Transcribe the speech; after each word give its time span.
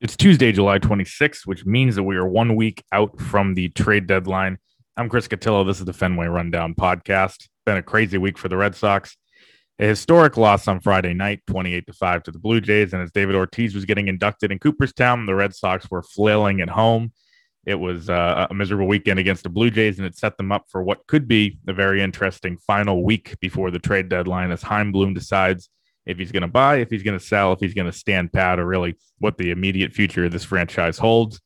It's 0.00 0.16
Tuesday, 0.16 0.50
July 0.50 0.78
26th, 0.78 1.46
which 1.46 1.66
means 1.66 1.94
that 1.94 2.04
we 2.04 2.16
are 2.16 2.26
one 2.26 2.56
week 2.56 2.82
out 2.90 3.20
from 3.20 3.54
the 3.54 3.68
trade 3.68 4.06
deadline. 4.06 4.56
I'm 4.96 5.10
Chris 5.10 5.28
Cotillo. 5.28 5.66
This 5.66 5.78
is 5.78 5.84
the 5.84 5.92
Fenway 5.92 6.26
Rundown 6.26 6.74
podcast. 6.74 7.48
Been 7.66 7.76
a 7.76 7.82
crazy 7.82 8.16
week 8.16 8.38
for 8.38 8.48
the 8.48 8.56
Red 8.56 8.74
Sox. 8.74 9.18
A 9.78 9.84
historic 9.84 10.38
loss 10.38 10.66
on 10.68 10.80
Friday 10.80 11.12
night, 11.12 11.42
28 11.48 11.86
to 11.86 11.92
5 11.92 12.22
to 12.22 12.30
the 12.30 12.38
Blue 12.38 12.62
Jays. 12.62 12.94
And 12.94 13.02
as 13.02 13.12
David 13.12 13.34
Ortiz 13.34 13.74
was 13.74 13.84
getting 13.84 14.08
inducted 14.08 14.50
in 14.50 14.58
Cooperstown, 14.58 15.26
the 15.26 15.34
Red 15.34 15.54
Sox 15.54 15.90
were 15.90 16.02
flailing 16.02 16.62
at 16.62 16.70
home. 16.70 17.12
It 17.66 17.74
was 17.74 18.08
uh, 18.08 18.46
a 18.48 18.54
miserable 18.54 18.86
weekend 18.86 19.18
against 19.18 19.42
the 19.42 19.50
Blue 19.50 19.70
Jays, 19.70 19.98
and 19.98 20.06
it 20.06 20.16
set 20.16 20.38
them 20.38 20.50
up 20.50 20.64
for 20.70 20.82
what 20.82 21.06
could 21.08 21.28
be 21.28 21.58
a 21.68 21.74
very 21.74 22.00
interesting 22.00 22.56
final 22.56 23.04
week 23.04 23.38
before 23.40 23.70
the 23.70 23.78
trade 23.78 24.08
deadline 24.08 24.50
as 24.50 24.62
Chaim 24.62 24.92
Bloom 24.92 25.12
decides 25.12 25.68
if 26.10 26.18
he's 26.18 26.32
going 26.32 26.42
to 26.42 26.48
buy, 26.48 26.76
if 26.76 26.90
he's 26.90 27.02
going 27.02 27.18
to 27.18 27.24
sell, 27.24 27.52
if 27.52 27.60
he's 27.60 27.74
going 27.74 27.90
to 27.90 27.96
stand 27.96 28.32
pat, 28.32 28.58
or 28.58 28.66
really 28.66 28.96
what 29.18 29.38
the 29.38 29.50
immediate 29.50 29.92
future 29.92 30.24
of 30.24 30.32
this 30.32 30.44
franchise 30.44 30.98
holds. 30.98 31.40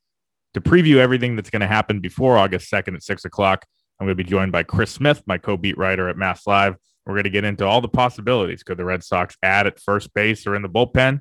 To 0.55 0.61
preview 0.61 0.97
everything 0.97 1.37
that's 1.37 1.51
going 1.51 1.61
to 1.61 1.67
happen 1.67 2.01
before 2.01 2.39
August 2.39 2.71
2nd 2.73 2.95
at 2.95 3.03
6 3.03 3.25
o'clock, 3.25 3.67
I'm 3.99 4.07
going 4.07 4.17
to 4.17 4.25
be 4.25 4.29
joined 4.29 4.53
by 4.53 4.63
Chris 4.63 4.91
Smith, 4.91 5.23
my 5.27 5.39
co 5.39 5.57
beat 5.57 5.79
writer 5.79 6.09
at 6.09 6.17
MassLive. 6.17 6.77
We're 7.07 7.15
going 7.15 7.25
to 7.25 7.31
get 7.31 7.45
into 7.45 7.67
all 7.67 7.81
the 7.81 7.89
possibilities. 7.89 8.63
Could 8.63 8.79
the 8.79 8.85
Red 8.85 9.05
Sox 9.05 9.37
add 9.43 9.67
at 9.67 9.81
first 9.81 10.15
base 10.15 10.47
or 10.47 10.55
in 10.55 10.63
the 10.63 10.69
bullpen? 10.69 11.21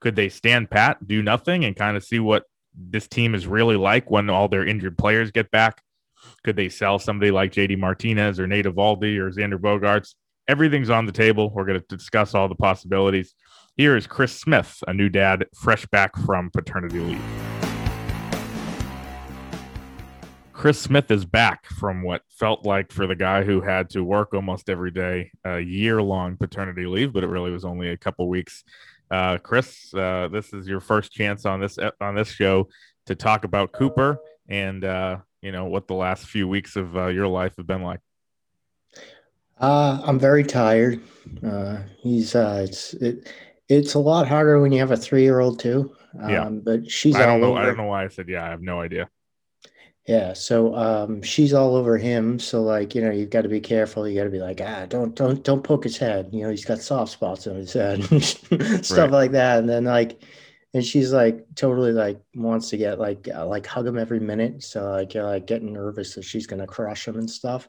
Could 0.00 0.16
they 0.16 0.28
stand 0.28 0.70
pat, 0.70 1.06
do 1.06 1.22
nothing, 1.22 1.64
and 1.64 1.74
kind 1.74 1.96
of 1.96 2.04
see 2.04 2.18
what 2.18 2.44
this 2.74 3.08
team 3.08 3.34
is 3.34 3.46
really 3.46 3.76
like 3.76 4.10
when 4.10 4.28
all 4.30 4.48
their 4.48 4.66
injured 4.66 4.98
players 4.98 5.30
get 5.30 5.50
back? 5.50 5.80
Could 6.44 6.56
they 6.56 6.68
sell 6.68 6.98
somebody 6.98 7.30
like 7.30 7.52
JD 7.52 7.78
Martinez 7.78 8.38
or 8.38 8.46
Nate 8.46 8.66
Eovaldi 8.66 9.18
or 9.18 9.30
Xander 9.30 9.58
Bogaerts? 9.58 10.14
Everything's 10.48 10.90
on 10.90 11.06
the 11.06 11.12
table. 11.12 11.50
We're 11.50 11.64
going 11.64 11.80
to 11.80 11.96
discuss 11.96 12.34
all 12.34 12.48
the 12.48 12.56
possibilities. 12.56 13.34
Here 13.76 13.96
is 13.96 14.08
Chris 14.08 14.38
Smith, 14.38 14.82
a 14.88 14.92
new 14.92 15.08
dad, 15.08 15.46
fresh 15.54 15.86
back 15.86 16.16
from 16.18 16.50
paternity 16.50 16.98
leave. 16.98 17.22
Chris 20.52 20.80
Smith 20.80 21.10
is 21.12 21.24
back 21.24 21.66
from 21.66 22.02
what 22.02 22.22
felt 22.28 22.66
like 22.66 22.90
for 22.90 23.06
the 23.06 23.14
guy 23.14 23.44
who 23.44 23.60
had 23.60 23.88
to 23.90 24.02
work 24.02 24.34
almost 24.34 24.68
every 24.68 24.90
day, 24.90 25.30
a 25.44 25.60
year 25.60 26.02
long 26.02 26.36
paternity 26.36 26.86
leave, 26.86 27.12
but 27.12 27.22
it 27.22 27.28
really 27.28 27.52
was 27.52 27.64
only 27.64 27.90
a 27.90 27.96
couple 27.96 28.28
weeks. 28.28 28.64
Uh, 29.12 29.38
Chris, 29.38 29.94
uh, 29.94 30.28
this 30.32 30.52
is 30.52 30.66
your 30.66 30.80
first 30.80 31.12
chance 31.12 31.46
on 31.46 31.60
this 31.60 31.78
on 32.00 32.14
this 32.14 32.28
show 32.28 32.68
to 33.06 33.14
talk 33.14 33.44
about 33.44 33.72
Cooper 33.72 34.18
and 34.48 34.84
uh, 34.84 35.18
you 35.40 35.52
know 35.52 35.66
what 35.66 35.86
the 35.86 35.94
last 35.94 36.26
few 36.26 36.48
weeks 36.48 36.76
of 36.76 36.96
uh, 36.96 37.06
your 37.06 37.28
life 37.28 37.54
have 37.58 37.66
been 37.66 37.82
like. 37.82 38.00
Uh, 39.62 40.00
I'm 40.04 40.18
very 40.18 40.44
tired. 40.44 41.00
Uh, 41.46 41.78
he's 42.00 42.34
uh, 42.34 42.62
it's 42.68 42.94
it, 42.94 43.32
it's 43.68 43.94
a 43.94 43.98
lot 43.98 44.28
harder 44.28 44.60
when 44.60 44.72
you 44.72 44.80
have 44.80 44.90
a 44.90 44.96
three 44.96 45.22
year 45.22 45.40
old 45.40 45.60
too. 45.60 45.94
Um, 46.20 46.30
Yeah. 46.30 46.48
but 46.50 46.90
she's 46.90 47.14
I 47.16 47.26
don't 47.26 47.40
know. 47.40 47.52
over. 47.52 47.60
I 47.60 47.66
don't 47.66 47.76
know 47.76 47.84
why 47.84 48.04
I 48.04 48.08
said 48.08 48.28
yeah. 48.28 48.44
I 48.44 48.50
have 48.50 48.62
no 48.62 48.80
idea. 48.80 49.08
Yeah, 50.06 50.32
so 50.32 50.74
um, 50.74 51.22
she's 51.22 51.52
all 51.54 51.76
over 51.76 51.96
him. 51.96 52.40
So 52.40 52.62
like 52.62 52.94
you 52.94 53.02
know, 53.02 53.12
you've 53.12 53.30
got 53.30 53.42
to 53.42 53.48
be 53.48 53.60
careful. 53.60 54.08
You 54.08 54.16
got 54.18 54.24
to 54.24 54.30
be 54.30 54.40
like, 54.40 54.60
ah, 54.60 54.86
don't 54.86 55.14
don't 55.14 55.44
don't 55.44 55.62
poke 55.62 55.84
his 55.84 55.96
head. 55.96 56.30
You 56.32 56.42
know, 56.42 56.50
he's 56.50 56.64
got 56.64 56.80
soft 56.80 57.12
spots 57.12 57.46
on 57.46 57.54
his 57.56 57.72
head, 57.72 58.02
stuff 58.84 58.90
Right. 58.90 59.12
like 59.12 59.30
that. 59.32 59.60
And 59.60 59.68
then 59.68 59.84
like, 59.84 60.20
and 60.74 60.84
she's 60.84 61.12
like 61.12 61.46
totally 61.54 61.92
like 61.92 62.20
wants 62.34 62.70
to 62.70 62.76
get 62.76 62.98
like 62.98 63.28
uh, 63.32 63.46
like 63.46 63.64
hug 63.66 63.86
him 63.86 63.96
every 63.98 64.18
minute. 64.20 64.64
So 64.64 64.90
like 64.90 65.14
you're 65.14 65.22
like 65.24 65.46
getting 65.46 65.72
nervous 65.72 66.16
that 66.16 66.24
she's 66.24 66.48
gonna 66.48 66.66
crush 66.66 67.06
him 67.06 67.16
and 67.16 67.30
stuff, 67.30 67.68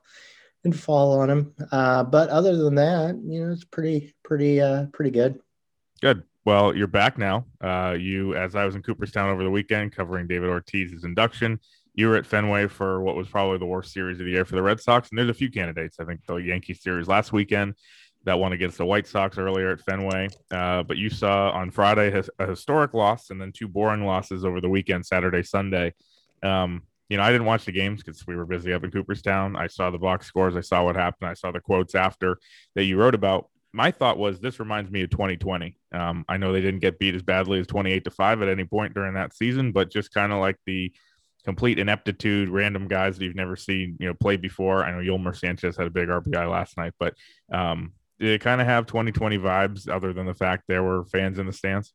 and 0.64 0.78
fall 0.78 1.20
on 1.20 1.30
him. 1.30 1.54
Uh, 1.72 2.04
but 2.04 2.30
other 2.30 2.56
than 2.58 2.76
that, 2.76 3.20
you 3.26 3.46
know, 3.46 3.52
it's 3.52 3.64
pretty 3.64 4.14
pretty 4.24 4.62
uh 4.62 4.86
pretty 4.94 5.12
good. 5.12 5.40
Good. 6.02 6.24
Well, 6.46 6.76
you're 6.76 6.88
back 6.88 7.18
now. 7.18 7.46
Uh, 7.62 7.96
you, 7.98 8.36
as 8.36 8.56
I 8.56 8.66
was 8.66 8.76
in 8.76 8.84
Cooperstown 8.84 9.30
over 9.30 9.44
the 9.44 9.50
weekend 9.50 9.94
covering 9.94 10.28
David 10.28 10.50
Ortiz's 10.50 11.06
induction, 11.06 11.60
you 11.94 12.10
were 12.10 12.18
at 12.18 12.26
Fenway 12.26 12.68
for 12.68 13.02
what 13.02 13.16
was 13.16 13.30
probably 13.30 13.60
the 13.60 13.66
worst 13.66 13.94
series 13.94 14.20
of 14.20 14.26
the 14.26 14.32
year 14.32 14.44
for 14.44 14.56
the 14.56 14.62
Red 14.62 14.82
Sox. 14.82 15.10
And 15.10 15.18
there's 15.18 15.30
a 15.30 15.34
few 15.34 15.50
candidates. 15.50 16.02
I 16.02 16.06
think 16.06 16.26
the 16.26 16.36
Yankee 16.36 16.74
series 16.74 17.08
last 17.08 17.32
weekend, 17.32 17.76
that 18.26 18.40
one 18.40 18.52
against 18.52 18.78
the 18.78 18.86
White 18.86 19.08
Sox 19.08 19.38
earlier 19.38 19.72
at 19.72 19.80
Fenway. 19.82 20.28
Uh, 20.52 20.84
but 20.84 20.98
you 20.98 21.10
saw 21.10 21.52
on 21.52 21.72
Friday 21.72 22.22
a 22.40 22.46
historic 22.48 22.94
loss 22.94 23.30
and 23.30 23.40
then 23.40 23.54
two 23.54 23.70
boring 23.70 24.06
losses 24.06 24.44
over 24.44 24.60
the 24.60 24.70
weekend, 24.70 25.06
Saturday, 25.06 25.44
Sunday. 25.44 25.94
Um, 26.42 26.82
you 27.10 27.18
know, 27.18 27.24
I 27.24 27.32
didn't 27.32 27.46
watch 27.46 27.66
the 27.66 27.72
games 27.72 28.02
because 28.04 28.26
we 28.26 28.36
were 28.36 28.46
busy 28.46 28.74
up 28.74 28.84
in 28.84 28.92
Cooperstown. 28.92 29.56
I 29.56 29.68
saw 29.68 29.90
the 29.90 29.98
box 29.98 30.26
scores. 30.26 30.56
I 30.56 30.62
saw 30.62 30.84
what 30.84 30.96
happened. 30.96 31.30
I 31.30 31.34
saw 31.34 31.52
the 31.52 31.60
quotes 31.60 31.96
after 31.96 32.38
that 32.76 32.86
you 32.86 32.98
wrote 32.98 33.16
about 33.16 33.50
my 33.74 33.90
thought 33.92 34.20
was 34.20 34.40
this 34.40 34.60
reminds 34.60 34.92
me 34.92 35.02
of 35.02 35.10
2020. 35.10 35.76
Um, 35.94 36.26
I 36.30 36.38
know 36.38 36.54
they 36.54 36.62
didn't 36.62 36.82
get 36.82 37.00
beat 37.00 37.16
as 37.16 37.24
badly 37.24 37.60
as 37.60 37.68
28 37.68 38.04
to 38.04 38.12
5 38.12 38.42
at 38.44 38.48
any 38.48 38.66
point 38.66 38.94
during 38.94 39.16
that 39.16 39.34
season, 39.34 39.72
but 39.72 39.92
just 39.92 40.14
kind 40.14 40.32
of 40.32 40.40
like 40.40 40.58
the 40.66 40.94
complete 41.44 41.80
ineptitude, 41.80 42.50
random 42.50 42.88
guys 42.88 43.18
that 43.18 43.26
you've 43.26 43.36
never 43.36 43.56
seen, 43.56 43.98
you 44.00 44.08
know, 44.08 44.14
play 44.14 44.38
before. 44.38 44.84
I 44.84 44.92
know 44.92 45.00
Yolmer 45.00 45.36
Sanchez 45.36 45.76
had 45.76 45.88
a 45.88 45.92
big 45.92 46.08
RBI 46.08 46.50
last 46.50 46.78
night, 46.78 46.94
but 47.00 47.16
um, 47.52 47.94
did 48.20 48.30
it 48.30 48.42
kind 48.42 48.62
of 48.62 48.68
have 48.68 48.86
2020 48.86 49.40
vibes 49.40 49.90
other 49.90 50.14
than 50.14 50.28
the 50.28 50.36
fact 50.36 50.64
there 50.68 50.84
were 50.84 51.06
fans 51.06 51.40
in 51.40 51.48
the 51.48 51.54
stands? 51.54 51.94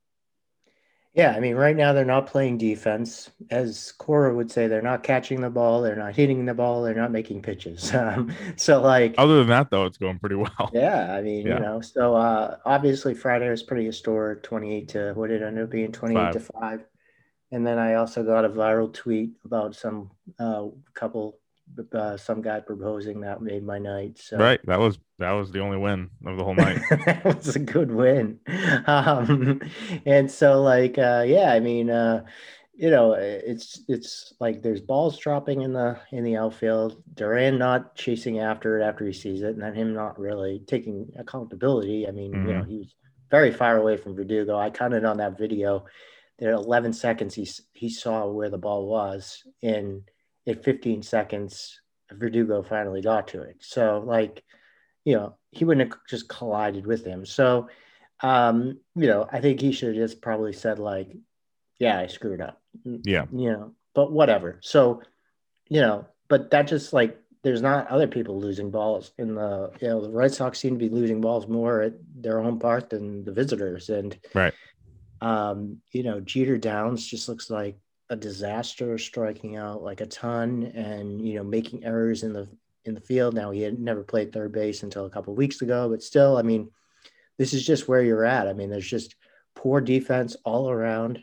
Yeah, 1.15 1.33
I 1.35 1.41
mean, 1.41 1.57
right 1.57 1.75
now 1.75 1.93
they're 1.93 2.05
not 2.05 2.27
playing 2.29 2.59
defense. 2.59 3.31
As 3.51 3.93
Cora 3.93 4.33
would 4.35 4.51
say, 4.53 4.69
they're 4.69 4.83
not 4.83 5.03
catching 5.03 5.41
the 5.41 5.51
ball, 5.51 5.83
they're 5.83 5.97
not 5.97 6.15
hitting 6.15 6.45
the 6.45 6.55
ball, 6.55 6.83
they're 6.83 6.95
not 6.95 7.11
making 7.11 7.43
pitches. 7.43 7.93
Um, 7.95 8.33
so, 8.57 8.81
like, 8.81 9.15
Other 9.19 9.39
than 9.39 9.49
that, 9.49 9.71
though, 9.71 9.85
it's 9.87 9.99
going 9.99 10.19
pretty 10.19 10.37
well. 10.37 10.71
yeah, 10.73 11.13
I 11.15 11.23
mean, 11.23 11.47
Yeah. 11.47 11.55
you 11.55 11.61
know, 11.61 11.81
so 11.81 12.15
uh, 12.15 12.59
obviously 12.65 13.15
Friday 13.15 13.49
was 13.51 13.63
pretty 13.63 13.87
historic 13.87 14.43
28 14.45 14.89
to 14.91 15.13
what 15.15 15.29
did 15.31 15.43
it 15.43 15.47
end 15.47 15.59
up 15.59 15.71
being 15.71 15.91
28 15.93 16.33
to 16.33 16.41
5. 16.41 16.85
And 17.51 17.67
then 17.67 17.79
I 17.79 17.95
also 17.95 18.23
got 18.23 18.45
a 18.45 18.49
viral 18.51 18.93
tweet 18.93 19.31
about 19.45 19.75
some 19.75 20.11
uh, 20.39 20.67
couple, 20.95 21.39
uh, 21.93 22.17
some 22.17 22.43
guy 22.43 22.61
proposing 22.61 23.21
that 23.21 23.43
made 23.43 23.65
my 23.65 23.79
night. 23.79 24.19
So, 24.19 24.37
Right. 24.37 24.61
That 24.67 24.79
was 24.79 24.99
that 25.19 25.33
was 25.33 25.51
the 25.51 25.61
only 25.61 25.79
win 25.79 26.11
of 26.27 26.37
the 26.37 26.45
whole 26.45 26.55
night. 26.67 26.81
that 27.07 27.25
was 27.25 27.57
a 27.57 27.61
good 27.61 27.91
win. 27.91 28.41
Um, 28.87 29.61
and 30.07 30.31
so 30.31 30.63
like 30.63 30.99
uh, 30.99 31.25
yeah, 31.27 31.53
I 31.53 31.61
mean 31.61 31.91
uh, 31.91 32.25
you 32.79 32.91
know, 32.91 33.15
it's 33.15 33.81
it's 33.89 34.33
like 34.39 34.63
there's 34.63 34.81
balls 34.81 35.19
dropping 35.19 35.63
in 35.63 35.73
the 35.73 35.99
in 36.13 36.23
the 36.23 36.37
outfield. 36.37 37.03
Duran 37.15 37.59
not 37.59 37.97
chasing 37.97 38.39
after 38.39 38.79
it 38.79 38.85
after 38.85 39.05
he 39.05 39.13
sees 39.13 39.43
it, 39.43 39.55
and 39.55 39.63
then 39.63 39.75
him 39.75 39.93
not 39.95 40.17
really 40.19 40.63
taking 40.65 41.11
accountability. 41.19 42.07
I 42.07 42.13
mean, 42.13 42.33
you 42.33 42.55
know, 42.55 42.63
he 42.63 42.79
was 42.79 42.95
very 43.33 43.51
far 43.51 43.79
away 43.79 43.97
from 43.97 44.15
Verdugo. 44.15 44.57
I 44.57 44.71
counted 44.71 45.05
on 45.05 45.17
that 45.17 45.37
video. 45.37 45.87
There 46.39 46.53
11 46.53 46.93
seconds 46.93 47.35
he 47.35 47.49
he 47.73 47.91
saw 47.91 48.29
where 48.29 48.49
the 48.49 48.59
ball 48.59 48.87
was, 48.87 49.43
and 49.61 50.03
at 50.49 50.65
15 50.65 51.03
seconds 51.03 51.81
Verdugo 52.11 52.63
finally 52.63 53.03
got 53.03 53.29
to 53.29 53.43
it. 53.43 53.57
So 53.61 54.03
like 54.05 54.43
you 55.09 55.15
know, 55.15 55.37
he 55.53 55.65
wouldn't 55.65 55.91
have 55.91 55.99
just 56.07 56.29
collided 56.29 56.87
with 56.87 57.03
him. 57.03 57.25
So, 57.25 57.71
um, 58.21 58.79
you 58.95 59.07
know, 59.07 59.27
I 59.33 59.41
think 59.41 59.59
he 59.59 59.73
should 59.73 59.97
have 59.97 60.09
just 60.09 60.21
probably 60.21 60.53
said 60.53 60.79
like, 60.79 61.09
"Yeah, 61.79 61.99
I 61.99 62.09
screwed 62.09 62.43
up." 62.43 62.61
Yeah. 62.85 63.25
You 63.33 63.53
know, 63.53 63.75
but 63.95 64.13
whatever. 64.13 64.59
So, 64.63 65.01
you 65.71 65.81
know, 65.81 66.07
but 66.29 66.51
that 66.51 66.67
just 66.67 66.93
like 66.93 67.19
there's 67.43 67.63
not 67.63 67.87
other 67.89 68.07
people 68.07 68.39
losing 68.39 68.71
balls 68.71 69.13
in 69.17 69.35
the 69.35 69.71
you 69.81 69.89
know 69.89 70.03
the 70.03 70.11
Red 70.11 70.35
Sox 70.35 70.59
seem 70.59 70.79
to 70.79 70.89
be 70.89 70.95
losing 70.95 71.23
balls 71.23 71.49
more 71.49 71.81
at 71.81 71.95
their 72.15 72.43
home 72.43 72.59
park 72.59 72.91
than 72.91 73.25
the 73.25 73.33
visitors, 73.33 73.89
and 73.89 74.19
Right. 74.35 74.53
Um, 75.23 75.79
you 75.91 76.03
know, 76.03 76.21
Jeter 76.21 76.59
Downs 76.59 77.07
just 77.07 77.31
looks 77.31 77.49
like 77.49 77.79
a 78.11 78.17
disaster, 78.17 78.97
striking 78.99 79.57
out 79.57 79.83
like 79.83 80.01
a 80.01 80.07
ton, 80.07 80.65
and 80.75 81.27
you 81.27 81.35
know, 81.35 81.45
making 81.45 81.85
errors 81.85 82.23
in 82.23 82.33
the 82.33 82.49
in 82.85 82.95
the 82.95 83.01
field. 83.01 83.35
Now 83.35 83.51
he 83.51 83.63
had 83.63 83.79
never 83.79 84.03
played 84.03 84.33
third 84.33 84.53
base 84.53 84.83
until 84.83 85.07
a 85.07 85.11
couple 85.11 85.35
weeks 85.35 85.63
ago, 85.63 85.89
but 85.89 86.03
still, 86.03 86.37
I 86.37 86.43
mean, 86.43 86.71
this 87.37 87.53
is 87.53 87.65
just 87.65 87.89
where 87.89 88.03
you're 88.03 88.25
at. 88.25 88.49
I 88.49 88.53
mean, 88.53 88.71
there's 88.71 88.89
just 88.89 89.15
poor 89.55 89.81
defense 89.81 90.37
all 90.45 90.71
around. 90.71 91.23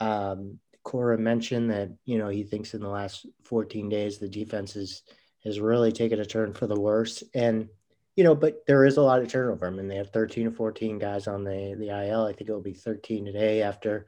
Um, 0.00 0.58
Cora 0.82 1.18
mentioned 1.18 1.70
that 1.70 1.90
you 2.04 2.18
know 2.18 2.28
he 2.28 2.42
thinks 2.42 2.74
in 2.74 2.80
the 2.80 2.88
last 2.88 3.26
14 3.44 3.88
days 3.88 4.18
the 4.18 4.28
defense 4.28 4.76
is 4.76 5.02
has 5.44 5.60
really 5.60 5.92
taken 5.92 6.20
a 6.20 6.24
turn 6.24 6.54
for 6.54 6.66
the 6.66 6.78
worse, 6.78 7.22
and 7.34 7.68
you 8.16 8.24
know, 8.24 8.34
but 8.34 8.64
there 8.66 8.84
is 8.84 8.96
a 8.96 9.02
lot 9.02 9.20
of 9.20 9.28
turnover. 9.28 9.66
I 9.66 9.70
mean, 9.70 9.88
they 9.88 9.96
have 9.96 10.10
13 10.10 10.46
or 10.46 10.52
14 10.52 10.98
guys 10.98 11.26
on 11.26 11.44
the 11.44 11.74
the 11.78 11.88
IL. 11.88 12.24
I 12.24 12.32
think 12.32 12.48
it'll 12.48 12.60
be 12.60 12.74
13 12.74 13.24
today 13.24 13.62
after 13.62 14.06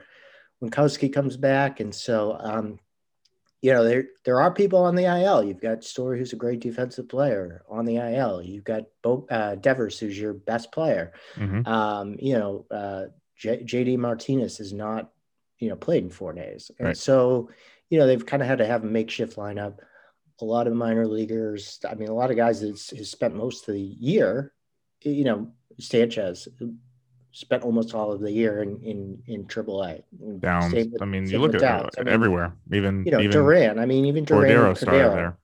Winckowski 0.63 1.13
comes 1.13 1.37
back, 1.37 1.81
and 1.81 1.95
so 1.95 2.37
um, 2.41 2.79
you 3.63 3.73
know, 3.73 3.83
there 3.83 4.05
there 4.25 4.41
are 4.41 4.53
people 4.53 4.79
on 4.81 4.95
the 4.95 5.05
IL. 5.05 5.43
You've 5.43 5.61
got 5.61 5.83
Story, 5.83 6.19
who's 6.19 6.33
a 6.33 6.37
great 6.37 6.61
defensive 6.61 7.09
player 7.09 7.63
on 7.69 7.85
the 7.85 7.97
IL. 7.97 8.43
You've 8.43 8.65
got 8.65 8.85
Bo, 9.03 9.27
uh, 9.31 9.57
Devers, 9.57 9.99
who's 9.99 10.19
your 10.19 10.35
best 10.35 10.71
player. 10.71 11.13
Mm-hmm. 11.35 11.67
Um, 11.67 12.17
you 12.19 12.39
know, 12.39 12.67
uh, 12.71 13.07
J- 13.37 13.65
JD 13.65 13.99
Martinez 13.99 14.61
is 14.61 14.73
not, 14.73 15.11
you 15.59 15.69
know, 15.69 15.77
played 15.77 16.05
in 16.05 16.11
four 16.11 16.33
days, 16.33 16.71
and 16.79 16.89
right. 16.89 16.97
so 16.97 17.51
you 17.91 17.99
know 17.99 18.07
they've 18.07 18.25
kind 18.25 18.43
of 18.43 18.49
had 18.49 18.59
to 18.59 18.67
have 18.67 18.85
a 18.85 18.87
makeshift 18.87 19.37
lineup. 19.37 19.79
A 20.41 20.45
lot 20.45 20.67
of 20.67 20.75
minor 20.75 21.07
leaguers. 21.07 21.81
I 21.89 21.95
mean, 21.95 22.09
a 22.09 22.15
lot 22.15 22.31
of 22.31 22.37
guys 22.37 22.61
that 22.61 22.69
has 22.69 23.11
spent 23.11 23.35
most 23.35 23.67
of 23.69 23.75
the 23.75 23.81
year. 23.81 24.53
You 25.03 25.25
know, 25.25 25.51
Sanchez 25.81 26.47
spent 27.37 27.63
almost 27.63 27.95
all 27.95 28.13
of 28.13 28.21
the 28.21 28.33
year 28.33 28.63
in 28.63 28.81
in 28.83 29.23
in 29.27 29.45
AAA. 29.45 30.03
Downs. 30.41 30.73
With, 30.73 31.03
I 31.03 31.05
mean, 31.05 31.29
you 31.29 31.39
look 31.39 31.55
at 31.55 31.61
Downs. 31.61 31.91
I 31.99 32.03
mean, 32.03 32.15
everywhere. 32.15 32.57
Even 32.73 33.05
you 33.05 33.13
know 33.13 33.21
even 33.21 33.31
Duran. 33.31 33.79
I 33.79 33.85
mean, 33.85 34.07
even 34.07 34.25
Duran. 34.25 34.51
Cordero 34.51 34.77
started 34.77 35.13
there. 35.13 35.39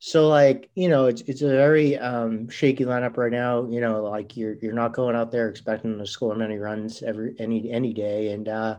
So 0.00 0.28
like 0.28 0.68
you 0.74 0.90
know, 0.90 1.06
it's 1.06 1.22
it's 1.22 1.40
a 1.40 1.48
very 1.48 1.96
um, 1.96 2.50
shaky 2.50 2.84
lineup 2.84 3.16
right 3.16 3.32
now. 3.32 3.66
You 3.66 3.80
know, 3.80 4.02
like 4.04 4.36
you're 4.36 4.56
you're 4.60 4.74
not 4.74 4.92
going 4.92 5.16
out 5.16 5.32
there 5.32 5.48
expecting 5.48 5.96
to 5.96 6.06
score 6.06 6.34
many 6.34 6.58
runs 6.58 7.02
every 7.02 7.34
any 7.38 7.70
any 7.70 7.94
day, 7.94 8.32
and 8.32 8.46
uh, 8.46 8.76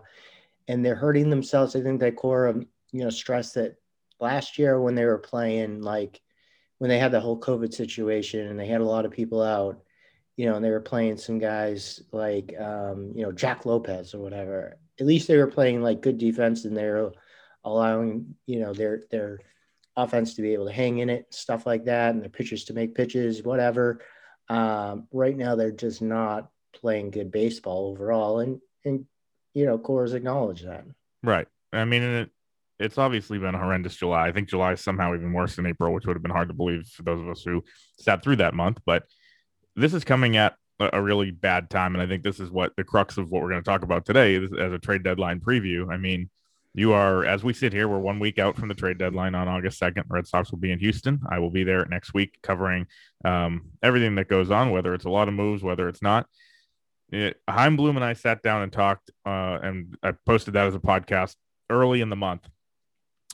and 0.68 0.86
they're 0.86 0.96
hurting 0.96 1.32
themselves. 1.32 1.76
I 1.76 1.82
think 1.82 2.00
that 2.02 2.16
Cora 2.16 2.52
of 2.52 2.66
you 2.92 3.04
know 3.04 3.10
stress 3.10 3.54
that 3.54 3.76
last 4.20 4.60
year 4.60 4.80
when 4.80 4.94
they 4.94 5.06
were 5.06 5.18
playing 5.18 5.82
like 5.82 6.22
when 6.78 6.90
they 6.90 7.00
had 7.00 7.12
the 7.12 7.20
whole 7.20 7.40
COVID 7.40 7.74
situation 7.74 8.48
and 8.48 8.60
they 8.60 8.68
had 8.68 8.82
a 8.82 8.86
lot 8.86 9.06
of 9.06 9.12
people 9.12 9.42
out 9.42 9.82
you 10.38 10.46
know, 10.46 10.56
and 10.56 10.66
they 10.66 10.70
were 10.70 10.82
playing 10.82 11.18
some 11.18 11.40
guys 11.40 12.02
like, 12.12 12.54
um, 12.60 13.14
you 13.16 13.24
know, 13.24 13.32
Jack 13.32 13.66
Lopez 13.66 14.14
or 14.14 14.20
whatever. 14.20 14.78
At 15.00 15.06
least 15.06 15.28
they 15.28 15.38
were 15.38 15.48
playing 15.48 15.82
like 15.82 16.02
good 16.02 16.18
defense 16.18 16.66
and 16.66 16.76
they're 16.76 17.12
allowing, 17.64 18.36
you 18.46 18.60
know, 18.60 18.74
their 18.74 19.04
their 19.12 19.40
offense 19.96 20.36
to 20.36 20.42
be 20.42 20.54
able 20.54 20.68
to 20.68 20.74
hang 20.74 21.00
in 21.00 21.10
it, 21.10 21.34
stuff 21.34 21.66
like 21.66 21.86
that, 21.86 22.14
and 22.14 22.22
their 22.22 22.30
pitchers 22.30 22.66
to 22.66 22.74
make 22.74 22.96
pitches, 22.96 23.44
whatever. 23.44 24.02
Um, 24.50 25.08
right 25.12 25.36
now, 25.36 25.56
they're 25.56 25.72
just 25.72 26.02
not 26.02 26.50
playing 26.74 27.12
good 27.12 27.32
baseball 27.32 27.88
overall, 27.88 28.40
and 28.40 28.60
and 28.84 29.06
you 29.54 29.66
know, 29.66 29.78
Cora's 29.78 30.14
acknowledged 30.14 30.68
that. 30.68 30.86
Right. 31.24 31.48
I 31.72 31.86
mean, 31.86 32.04
it, 32.04 32.30
it's 32.78 32.98
obviously 32.98 33.40
been 33.40 33.56
a 33.56 33.60
horrendous 33.60 33.96
July. 33.96 34.28
I 34.28 34.32
think 34.32 34.50
July 34.50 34.74
is 34.74 34.82
somehow 34.82 35.16
even 35.16 35.34
worse 35.34 35.56
than 35.56 35.66
April, 35.66 35.94
which 35.94 36.06
would 36.06 36.16
have 36.16 36.24
been 36.24 36.32
hard 36.32 36.50
to 36.50 36.54
believe 36.54 36.88
for 36.88 37.04
those 37.04 37.22
of 37.22 37.30
us 37.30 37.42
who 37.42 37.64
sat 37.98 38.22
through 38.22 38.36
that 38.38 38.54
month. 38.54 38.80
But 38.86 39.04
this 39.76 39.94
is 39.94 40.04
coming 40.04 40.38
at 40.38 40.56
a 40.80 41.02
really 41.02 41.32
bad 41.32 41.70
time. 41.70 41.96
And 41.96 42.02
I 42.02 42.08
think 42.08 42.24
this 42.24 42.40
is 42.40 42.50
what 42.50 42.76
the 42.76 42.84
crux 42.84 43.18
of 43.18 43.32
what 43.32 43.42
we're 43.42 43.50
going 43.50 43.64
to 43.64 43.70
talk 43.70 43.84
about 43.84 44.06
today 44.06 44.36
is 44.36 44.52
as 44.54 44.74
a 44.74 44.80
trade 44.80 45.04
deadline 45.04 45.40
preview. 45.40 45.92
I 45.92 45.98
mean, 45.98 46.30
you 46.74 46.92
are, 46.92 47.24
as 47.24 47.44
we 47.44 47.54
sit 47.54 47.72
here, 47.72 47.88
we're 47.88 48.00
one 48.00 48.20
week 48.20 48.38
out 48.38 48.58
from 48.58 48.68
the 48.68 48.76
trade 48.76 48.98
deadline 48.98 49.36
on 49.36 49.48
August 49.48 49.80
2nd. 49.80 50.04
Red 50.10 50.28
Sox 50.28 50.52
will 50.52 50.58
be 50.58 50.72
in 50.72 50.80
Houston. 50.80 51.22
I 51.30 51.40
will 51.40 51.50
be 51.50 51.64
there 51.64 51.86
next 51.86 52.14
week 52.14 52.38
covering 52.44 52.88
um, 53.24 53.70
everything 53.82 54.16
that 54.16 54.28
goes 54.28 54.52
on, 54.52 54.72
whether 54.72 54.94
it's 54.94 55.06
a 55.06 55.10
lot 55.10 55.30
of 55.30 55.34
moves, 55.34 55.64
whether 55.64 55.88
it's 55.88 56.02
not. 56.02 56.28
It, 57.12 57.40
Chaim 57.50 57.78
Bloom 57.78 57.96
and 57.96 58.04
I 58.04 58.14
sat 58.14 58.44
down 58.44 58.62
and 58.62 58.74
talked, 58.74 59.10
uh, 59.26 59.60
and 59.64 59.98
I 60.04 60.14
posted 60.26 60.56
that 60.56 60.68
as 60.68 60.76
a 60.76 60.80
podcast 60.80 61.36
early 61.70 62.02
in 62.02 62.10
the 62.10 62.16
month 62.18 62.48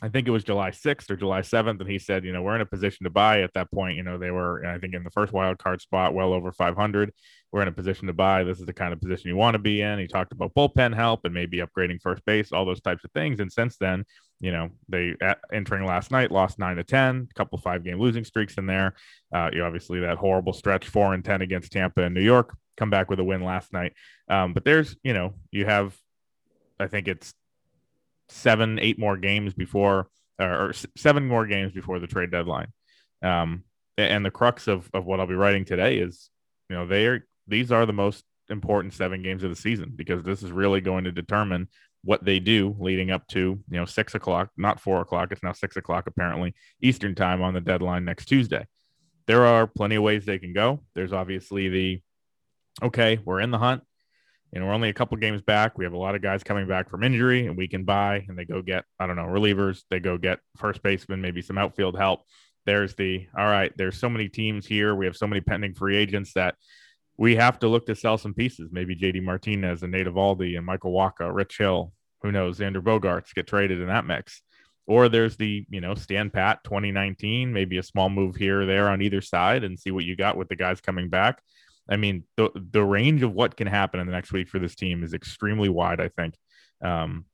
I 0.02 0.08
think 0.08 0.26
it 0.26 0.32
was 0.32 0.42
July 0.42 0.70
6th 0.70 1.08
or 1.10 1.16
July 1.16 1.42
7th. 1.42 1.80
And 1.80 1.88
he 1.88 2.00
said, 2.00 2.24
you 2.24 2.32
know, 2.32 2.42
we're 2.42 2.56
in 2.56 2.60
a 2.60 2.66
position 2.66 3.04
to 3.04 3.10
buy 3.10 3.42
at 3.42 3.54
that 3.54 3.70
point. 3.70 3.96
You 3.96 4.02
know, 4.02 4.18
they 4.18 4.32
were, 4.32 4.66
I 4.66 4.78
think, 4.80 4.94
in 4.94 5.04
the 5.04 5.10
first 5.10 5.32
wild 5.32 5.58
card 5.58 5.80
spot, 5.80 6.12
well 6.12 6.32
over 6.32 6.50
500. 6.50 7.12
We're 7.52 7.62
in 7.62 7.68
a 7.68 7.72
position 7.72 8.08
to 8.08 8.12
buy. 8.12 8.42
This 8.42 8.58
is 8.58 8.66
the 8.66 8.72
kind 8.72 8.92
of 8.92 9.00
position 9.00 9.28
you 9.28 9.36
want 9.36 9.54
to 9.54 9.60
be 9.60 9.80
in. 9.80 10.00
He 10.00 10.08
talked 10.08 10.32
about 10.32 10.54
bullpen 10.54 10.92
help 10.92 11.24
and 11.24 11.32
maybe 11.32 11.58
upgrading 11.58 12.02
first 12.02 12.24
base, 12.24 12.50
all 12.50 12.64
those 12.64 12.80
types 12.80 13.04
of 13.04 13.12
things. 13.12 13.38
And 13.38 13.52
since 13.52 13.76
then, 13.76 14.04
you 14.40 14.50
know, 14.50 14.70
they 14.88 15.14
at, 15.20 15.38
entering 15.52 15.86
last 15.86 16.10
night 16.10 16.32
lost 16.32 16.58
nine 16.58 16.76
to 16.76 16.84
10, 16.84 17.28
a 17.30 17.34
couple 17.34 17.58
five 17.58 17.84
game 17.84 18.00
losing 18.00 18.24
streaks 18.24 18.54
in 18.54 18.66
there. 18.66 18.94
Uh, 19.32 19.50
you 19.52 19.62
obviously 19.62 20.00
that 20.00 20.18
horrible 20.18 20.52
stretch, 20.52 20.88
four 20.88 21.14
and 21.14 21.24
10 21.24 21.42
against 21.42 21.70
Tampa 21.70 22.02
and 22.02 22.14
New 22.14 22.22
York, 22.22 22.56
come 22.76 22.90
back 22.90 23.08
with 23.08 23.20
a 23.20 23.24
win 23.24 23.44
last 23.44 23.72
night. 23.72 23.92
Um, 24.28 24.52
but 24.52 24.64
there's, 24.64 24.96
you 25.04 25.14
know, 25.14 25.34
you 25.52 25.64
have, 25.64 25.96
I 26.80 26.88
think 26.88 27.06
it's 27.06 27.34
seven, 28.32 28.78
eight 28.80 28.98
more 28.98 29.16
games 29.16 29.54
before, 29.54 30.08
or 30.38 30.72
seven 30.96 31.26
more 31.26 31.46
games 31.46 31.72
before 31.72 31.98
the 31.98 32.06
trade 32.06 32.30
deadline. 32.30 32.68
Um, 33.22 33.64
and 33.98 34.24
the 34.24 34.30
crux 34.30 34.68
of, 34.68 34.88
of 34.94 35.04
what 35.04 35.20
I'll 35.20 35.26
be 35.26 35.34
writing 35.34 35.64
today 35.64 35.98
is, 35.98 36.30
you 36.68 36.76
know, 36.76 36.86
they 36.86 37.06
are 37.06 37.26
these 37.46 37.70
are 37.70 37.86
the 37.86 37.92
most 37.92 38.24
important 38.48 38.94
seven 38.94 39.22
games 39.22 39.42
of 39.42 39.50
the 39.50 39.56
season 39.56 39.92
because 39.94 40.22
this 40.22 40.42
is 40.42 40.52
really 40.52 40.80
going 40.80 41.04
to 41.04 41.12
determine 41.12 41.68
what 42.04 42.24
they 42.24 42.40
do 42.40 42.74
leading 42.80 43.10
up 43.10 43.26
to 43.28 43.38
you 43.70 43.78
know 43.78 43.84
six 43.84 44.14
o'clock, 44.14 44.50
not 44.56 44.80
four 44.80 45.00
o'clock. 45.00 45.30
It's 45.30 45.42
now 45.42 45.52
six 45.52 45.76
o'clock 45.76 46.06
apparently 46.06 46.54
Eastern 46.80 47.14
time 47.14 47.42
on 47.42 47.54
the 47.54 47.60
deadline 47.60 48.04
next 48.04 48.26
Tuesday. 48.26 48.66
There 49.26 49.46
are 49.46 49.66
plenty 49.66 49.96
of 49.96 50.02
ways 50.02 50.24
they 50.24 50.38
can 50.38 50.52
go. 50.52 50.80
There's 50.94 51.12
obviously 51.12 51.68
the 51.68 52.02
okay, 52.82 53.20
we're 53.24 53.40
in 53.40 53.50
the 53.50 53.58
hunt 53.58 53.84
know, 54.60 54.66
we're 54.66 54.74
only 54.74 54.90
a 54.90 54.94
couple 54.94 55.16
games 55.16 55.40
back. 55.40 55.78
We 55.78 55.84
have 55.84 55.94
a 55.94 55.98
lot 55.98 56.14
of 56.14 56.22
guys 56.22 56.42
coming 56.42 56.68
back 56.68 56.90
from 56.90 57.02
injury, 57.02 57.46
and 57.46 57.56
we 57.56 57.68
can 57.68 57.84
buy 57.84 58.24
and 58.28 58.38
they 58.38 58.44
go 58.44 58.60
get, 58.60 58.84
I 59.00 59.06
don't 59.06 59.16
know, 59.16 59.22
relievers. 59.22 59.82
They 59.90 59.98
go 59.98 60.18
get 60.18 60.40
first 60.56 60.82
baseman, 60.82 61.22
maybe 61.22 61.40
some 61.40 61.58
outfield 61.58 61.96
help. 61.96 62.20
There's 62.66 62.94
the 62.94 63.26
all 63.36 63.46
right, 63.46 63.72
there's 63.76 63.98
so 63.98 64.08
many 64.08 64.28
teams 64.28 64.66
here. 64.66 64.94
We 64.94 65.06
have 65.06 65.16
so 65.16 65.26
many 65.26 65.40
pending 65.40 65.74
free 65.74 65.96
agents 65.96 66.34
that 66.34 66.54
we 67.16 67.36
have 67.36 67.58
to 67.60 67.68
look 67.68 67.86
to 67.86 67.94
sell 67.94 68.18
some 68.18 68.34
pieces. 68.34 68.70
Maybe 68.72 68.96
JD 68.96 69.22
Martinez 69.22 69.82
and 69.82 69.92
Nate 69.92 70.06
Eovaldi 70.06 70.56
and 70.56 70.66
Michael 70.66 70.92
Wacha, 70.92 71.34
Rich 71.34 71.58
Hill, 71.58 71.92
who 72.22 72.32
knows, 72.32 72.58
Xander 72.58 72.82
Bogaerts 72.82 73.34
get 73.34 73.46
traded 73.46 73.80
in 73.80 73.88
that 73.88 74.06
mix. 74.06 74.42
Or 74.86 75.08
there's 75.08 75.36
the, 75.36 75.64
you 75.70 75.80
know, 75.80 75.94
stand 75.94 76.32
pat 76.32 76.64
2019, 76.64 77.52
maybe 77.52 77.78
a 77.78 77.82
small 77.82 78.10
move 78.10 78.36
here 78.36 78.62
or 78.62 78.66
there 78.66 78.88
on 78.88 79.00
either 79.00 79.20
side 79.20 79.62
and 79.62 79.78
see 79.78 79.92
what 79.92 80.04
you 80.04 80.16
got 80.16 80.36
with 80.36 80.48
the 80.48 80.56
guys 80.56 80.80
coming 80.80 81.08
back. 81.08 81.40
I 81.88 81.96
mean, 81.96 82.24
the 82.36 82.50
the 82.54 82.84
range 82.84 83.22
of 83.22 83.32
what 83.32 83.56
can 83.56 83.66
happen 83.66 84.00
in 84.00 84.06
the 84.06 84.12
next 84.12 84.32
week 84.32 84.48
for 84.48 84.58
this 84.58 84.74
team 84.74 85.02
is 85.02 85.14
extremely 85.14 85.68
wide. 85.68 86.00
I 86.00 86.08
think, 86.08 86.34
um, 86.82 87.26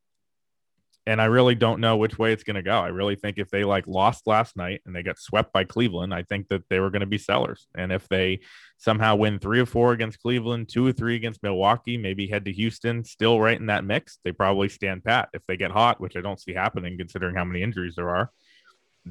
and 1.07 1.23
I 1.23 1.27
really 1.27 1.55
don't 1.55 1.81
know 1.81 1.97
which 1.97 2.19
way 2.19 2.33
it's 2.33 2.45
going 2.45 2.57
to 2.57 2.63
go. 2.63 2.79
I 2.79 2.89
really 2.89 3.15
think 3.15 3.39
if 3.39 3.51
they 3.51 3.65
like 3.65 3.87
lost 3.87 4.27
last 4.27 4.57
night 4.57 4.83
and 4.85 4.95
they 4.95 5.03
got 5.03 5.19
swept 5.19 5.53
by 5.53 5.65
Cleveland, 5.65 6.13
I 6.13 6.23
think 6.23 6.49
that 6.49 6.69
they 6.69 6.81
were 6.81 6.91
going 6.91 7.01
to 7.01 7.07
be 7.07 7.19
sellers. 7.19 7.67
And 7.75 7.93
if 7.93 8.07
they 8.09 8.41
somehow 8.77 9.17
win 9.17 9.39
three 9.39 9.61
or 9.61 9.67
four 9.67 9.93
against 9.93 10.21
Cleveland, 10.21 10.69
two 10.69 10.87
or 10.87 10.93
three 10.93 11.17
against 11.17 11.43
Milwaukee, 11.43 11.97
maybe 11.97 12.27
head 12.27 12.45
to 12.45 12.53
Houston, 12.53 13.05
still 13.05 13.41
right 13.41 13.59
in 13.59 13.67
that 13.67 13.85
mix, 13.85 14.19
they 14.23 14.33
probably 14.33 14.69
stand 14.69 15.03
pat. 15.03 15.31
If 15.33 15.43
they 15.47 15.57
get 15.57 15.71
hot, 15.71 15.99
which 15.99 16.17
I 16.17 16.21
don't 16.21 16.41
see 16.41 16.53
happening 16.53 16.99
considering 16.99 17.37
how 17.37 17.45
many 17.45 17.63
injuries 17.63 17.95
there 17.97 18.11
are, 18.11 18.31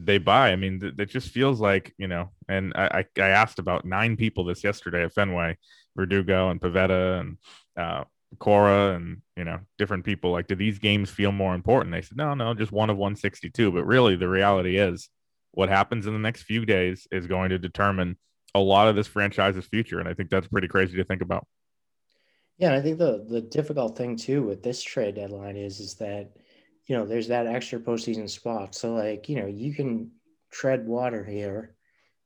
they 0.06 0.18
buy. 0.18 0.52
I 0.52 0.56
mean, 0.56 0.80
th- 0.80 0.96
it 0.98 1.10
just 1.10 1.30
feels 1.30 1.60
like 1.60 1.94
you 1.98 2.08
know. 2.08 2.32
And 2.48 2.74
I, 2.76 3.06
I, 3.18 3.22
asked 3.30 3.60
about 3.60 3.86
nine 3.86 4.16
people 4.16 4.46
this 4.46 4.64
yesterday 4.64 5.04
at 5.04 5.14
Fenway, 5.14 5.58
Verdugo 5.96 6.50
and 6.50 6.62
Pivetta 6.62 7.20
and 7.20 7.38
uh, 7.78 8.04
Cora 8.40 8.96
and 8.96 9.22
you 9.36 9.44
know 9.44 9.60
different 9.78 10.06
people. 10.06 10.32
Like, 10.32 10.48
do 10.48 10.56
these 10.56 10.80
games 10.80 11.10
feel 11.10 11.32
more 11.32 11.56
important? 11.56 11.94
They 11.94 12.02
said, 12.02 12.18
no, 12.18 12.34
no, 12.34 12.54
just 12.54 12.72
one 12.72 12.90
of 12.90 12.98
162. 12.98 13.72
But 13.72 13.86
really, 13.86 14.16
the 14.16 14.30
reality 14.30 14.78
is, 14.78 15.10
what 15.52 15.70
happens 15.70 16.08
in 16.08 16.14
the 16.14 16.20
next 16.20 16.44
few 16.44 16.66
days 16.66 17.08
is 17.12 17.28
going 17.28 17.50
to 17.50 17.60
determine 17.60 18.18
a 18.56 18.60
lot 18.60 18.88
of 18.88 18.96
this 18.96 19.08
franchise's 19.08 19.66
future, 19.66 20.00
and 20.00 20.08
I 20.08 20.14
think 20.14 20.30
that's 20.30 20.48
pretty 20.48 20.68
crazy 20.68 20.98
to 20.98 21.04
think 21.04 21.22
about. 21.22 21.46
Yeah, 22.58 22.74
I 22.74 22.82
think 22.82 22.98
the 22.98 23.26
the 23.28 23.42
difficult 23.42 23.98
thing 23.98 24.16
too 24.16 24.44
with 24.44 24.64
this 24.64 24.82
trade 24.82 25.16
deadline 25.16 25.58
is 25.58 25.80
is 25.80 25.96
that 25.96 26.32
you 26.88 26.96
know, 26.98 27.06
there's 27.06 27.28
that 27.28 27.48
extra 27.48 27.80
postseason 27.80 28.30
spot. 28.30 28.76
So 28.76 28.94
like, 28.96 29.30
you 29.30 29.38
know, 29.40 29.48
you 29.48 29.74
can 29.74 30.12
tread 30.52 30.88
water 30.88 31.24
here 31.24 31.76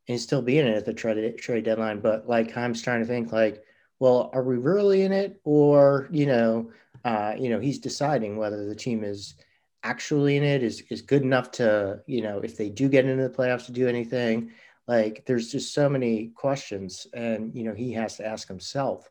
and 0.07 0.19
still 0.19 0.41
be 0.41 0.59
in 0.59 0.67
it 0.67 0.77
at 0.77 0.85
the 0.85 0.93
trade 0.93 1.37
trade 1.39 1.65
deadline. 1.65 1.99
But 2.01 2.27
like, 2.27 2.55
I'm 2.57 2.73
trying 2.73 3.01
to 3.01 3.07
think 3.07 3.31
like, 3.31 3.63
well, 3.99 4.29
are 4.33 4.43
we 4.43 4.57
really 4.57 5.03
in 5.03 5.11
it, 5.13 5.39
or 5.43 6.09
you 6.11 6.25
know, 6.25 6.71
uh, 7.05 7.35
you 7.37 7.49
know, 7.49 7.59
he's 7.59 7.79
deciding 7.79 8.37
whether 8.37 8.65
the 8.67 8.75
team 8.75 9.03
is 9.03 9.35
actually 9.83 10.37
in 10.37 10.43
it 10.43 10.63
is 10.63 10.81
is 10.89 11.01
good 11.01 11.23
enough 11.23 11.51
to 11.51 12.01
you 12.05 12.21
know 12.21 12.39
if 12.39 12.55
they 12.57 12.69
do 12.69 12.87
get 12.87 13.05
into 13.05 13.23
the 13.23 13.29
playoffs 13.29 13.65
to 13.65 13.71
do 13.71 13.87
anything 13.87 14.51
like 14.87 15.23
there's 15.25 15.51
just 15.51 15.73
so 15.73 15.89
many 15.89 16.27
questions 16.35 17.07
and 17.13 17.55
you 17.55 17.63
know 17.63 17.73
he 17.73 17.91
has 17.91 18.15
to 18.17 18.25
ask 18.25 18.47
himself 18.47 19.09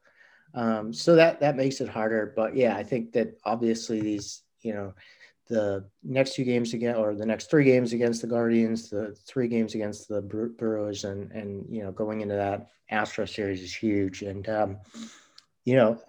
Um, 0.54 0.92
so 0.92 1.16
that 1.16 1.40
that 1.40 1.56
makes 1.56 1.80
it 1.80 1.88
harder. 1.88 2.32
But 2.36 2.56
yeah, 2.56 2.76
I 2.76 2.82
think 2.84 3.12
that 3.12 3.38
obviously 3.44 4.00
these, 4.00 4.42
you 4.62 4.74
know, 4.74 4.94
the 5.50 5.84
next 6.02 6.34
two 6.34 6.44
games 6.44 6.72
again, 6.72 6.96
or 6.96 7.14
the 7.14 7.26
next 7.26 7.50
three 7.50 7.64
games 7.64 7.92
against 7.92 8.22
the 8.22 8.28
Guardians, 8.28 8.88
the 8.88 9.14
three 9.26 9.48
games 9.48 9.74
against 9.74 10.08
the 10.08 10.22
Brewers, 10.22 11.04
and 11.04 11.30
and 11.32 11.66
you 11.68 11.82
know, 11.82 11.92
going 11.92 12.22
into 12.22 12.36
that 12.36 12.68
Astro 12.88 13.26
series 13.26 13.62
is 13.62 13.74
huge. 13.74 14.22
And 14.22 14.48
um, 14.48 14.78
you 15.64 15.76
know, 15.76 16.00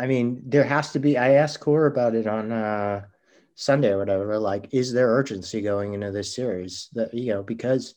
I 0.00 0.06
mean, 0.06 0.42
there 0.44 0.64
has 0.64 0.92
to 0.92 0.98
be. 0.98 1.16
I 1.16 1.34
asked 1.34 1.60
Cora 1.60 1.90
about 1.90 2.14
it 2.14 2.26
on 2.26 2.50
uh, 2.50 3.04
Sunday 3.54 3.90
or 3.90 3.98
whatever. 3.98 4.38
Like, 4.38 4.72
is 4.72 4.92
there 4.92 5.08
urgency 5.08 5.60
going 5.60 5.94
into 5.94 6.10
this 6.10 6.34
series? 6.34 6.88
That 6.94 7.14
you 7.14 7.34
know, 7.34 7.42
because 7.42 7.94